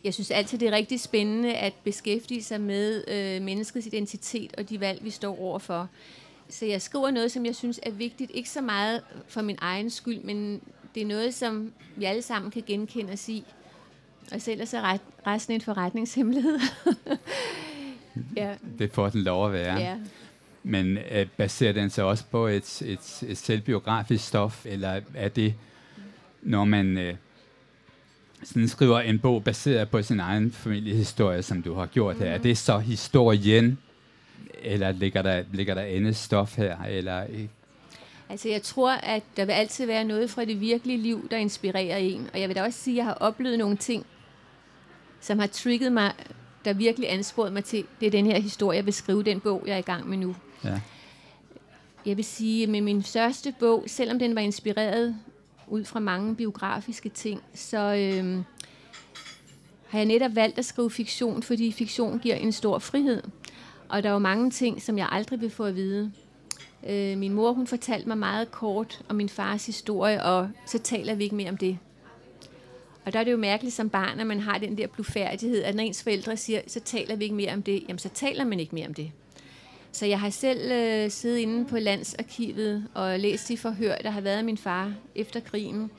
[0.04, 4.70] jeg synes altid, det er rigtig spændende at beskæftige sig med øh, menneskets identitet og
[4.70, 5.88] de valg, vi står overfor.
[6.48, 9.90] Så jeg skriver noget, som jeg synes er vigtigt, ikke så meget for min egen
[9.90, 10.60] skyld, men
[10.94, 13.44] det er noget, som vi alle sammen kan genkende os i.
[14.32, 16.58] Og selv er så resten en forretningshemmelighed.
[18.36, 18.54] ja.
[18.78, 19.78] Det får den lov at være.
[19.78, 19.96] Ja.
[20.62, 25.54] Men øh, baserer den sig også på et, et, et selvbiografisk stof, eller er det,
[26.42, 27.14] når man øh,
[28.44, 32.34] sådan skriver en bog baseret på sin egen familiehistorie, som du har gjort her, mm.
[32.34, 33.78] er det så historien,
[34.62, 37.26] eller ligger der, ligger der andet stof her, eller
[38.28, 41.96] Altså jeg tror, at der vil altid være noget fra det virkelige liv, der inspirerer
[41.96, 42.30] en.
[42.32, 44.06] Og jeg vil da også sige, at jeg har oplevet nogle ting,
[45.24, 46.12] som har trigget mig,
[46.64, 49.62] der virkelig ansporet mig til, det er den her historie, jeg vil skrive, den bog,
[49.66, 50.36] jeg er i gang med nu.
[50.64, 50.80] Ja.
[52.06, 55.16] Jeg vil sige, med min første bog, selvom den var inspireret
[55.68, 58.42] ud fra mange biografiske ting, så øh,
[59.88, 63.22] har jeg netop valgt at skrive fiktion, fordi fiktion giver en stor frihed.
[63.88, 66.12] Og der er jo mange ting, som jeg aldrig vil få at vide.
[66.88, 71.14] Øh, min mor, hun fortalte mig meget kort om min fars historie, og så taler
[71.14, 71.78] vi ikke mere om det.
[73.04, 75.74] Og der er det jo mærkeligt som barn, at man har den der blufærdighed, at
[75.74, 78.60] når ens forældre siger, så taler vi ikke mere om det, jamen så taler man
[78.60, 79.12] ikke mere om det.
[79.92, 84.20] Så jeg har selv øh, siddet inde på Landsarkivet og læst de forhør, der har
[84.20, 85.90] været af min far efter krigen.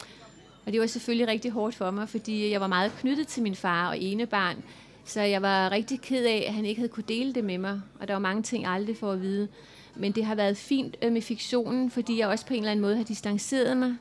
[0.65, 3.55] Og det var selvfølgelig rigtig hårdt for mig, fordi jeg var meget knyttet til min
[3.55, 4.63] far og ene barn.
[5.05, 7.81] Så jeg var rigtig ked af, at han ikke havde kunne dele det med mig.
[7.99, 9.47] Og der var mange ting, jeg aldrig får at vide.
[9.95, 12.81] Men det har været fint øh, med fiktionen, fordi jeg også på en eller anden
[12.81, 13.95] måde har distanceret mig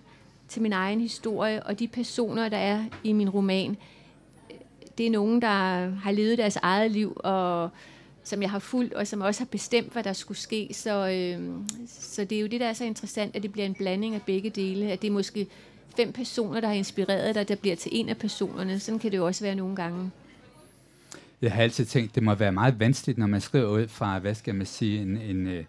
[0.54, 1.62] til min egen historie.
[1.62, 3.76] Og de personer, der er i min roman,
[4.98, 7.70] det er nogen, der har levet deres eget liv, og
[8.24, 10.68] som jeg har fulgt, og som også har bestemt, hvad der skulle ske.
[10.72, 11.48] Så, øh,
[11.86, 14.22] så det er jo det, der er så interessant, at det bliver en blanding af
[14.22, 14.92] begge dele.
[14.92, 15.46] At det er måske
[15.96, 18.80] fem personer, der har inspireret dig, der bliver til en af personerne.
[18.80, 20.10] Sådan kan det jo også være nogle gange.
[21.42, 24.34] Jeg har altid tænkt, det må være meget vanskeligt, når man skriver ud fra, hvad
[24.34, 25.64] skal man sige, en, en, øh,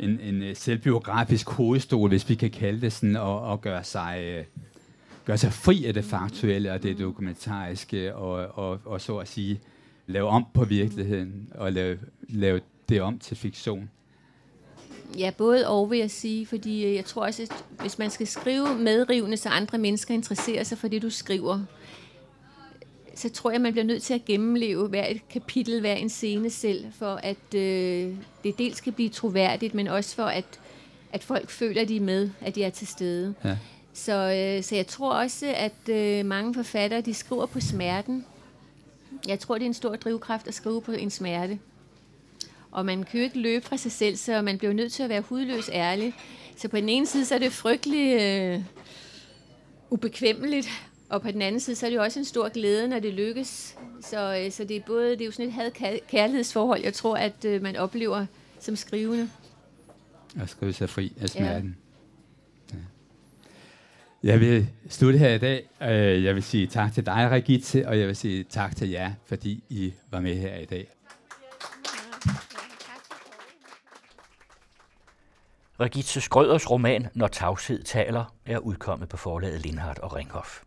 [0.00, 4.22] en, en øh, selvbiografisk hovedstol, hvis vi kan kalde det sådan, og, og gøre sig...
[4.22, 4.44] Øh,
[5.24, 9.60] gøre sig fri af det faktuelle og det dokumentariske, og, og, og så at sige,
[10.06, 11.98] lave om på virkeligheden, og lave,
[12.28, 13.90] lave det om til fiktion.
[15.18, 18.26] Ja, både og vil jeg sige, fordi øh, jeg tror også, at hvis man skal
[18.26, 21.60] skrive medrivende, så andre mennesker interesserer sig for det, du skriver,
[23.14, 26.50] så tror jeg, man bliver nødt til at gennemleve hver et kapitel, hver en scene
[26.50, 30.60] selv, for at øh, det dels skal blive troværdigt, men også for at,
[31.12, 33.34] at folk føler, at de er med, at de er til stede.
[33.44, 33.56] Ja.
[33.92, 38.24] Så, øh, så jeg tror også, at øh, mange forfattere, de skriver på smerten.
[39.28, 41.58] Jeg tror, det er en stor drivkraft at skrive på en smerte.
[42.70, 45.08] Og man kan jo ikke løbe fra sig selv, så man bliver nødt til at
[45.08, 46.14] være hudløs ærlig.
[46.56, 48.62] Så på den ene side, så er det frygtelig øh,
[49.90, 50.68] ubekvemmeligt,
[51.10, 53.14] og på den anden side, så er det jo også en stor glæde, når det
[53.14, 53.76] lykkes.
[54.00, 57.44] Så, øh, så det er både det er jo sådan et had-kærlighedsforhold, jeg tror, at
[57.44, 58.26] øh, man oplever
[58.60, 59.30] som skrivende.
[60.40, 61.76] At skrive sig fri af smerten.
[62.72, 62.76] Ja.
[62.76, 62.82] Ja.
[64.22, 65.68] Jeg vil slutte her i dag.
[65.82, 69.12] Øh, jeg vil sige tak til dig, Regitte, og jeg vil sige tak til jer,
[69.26, 70.88] fordi I var med her i dag.
[75.80, 80.62] Regitte Skrøders roman Når tavshed taler er udkommet på forlaget Lindhardt og Ringhof.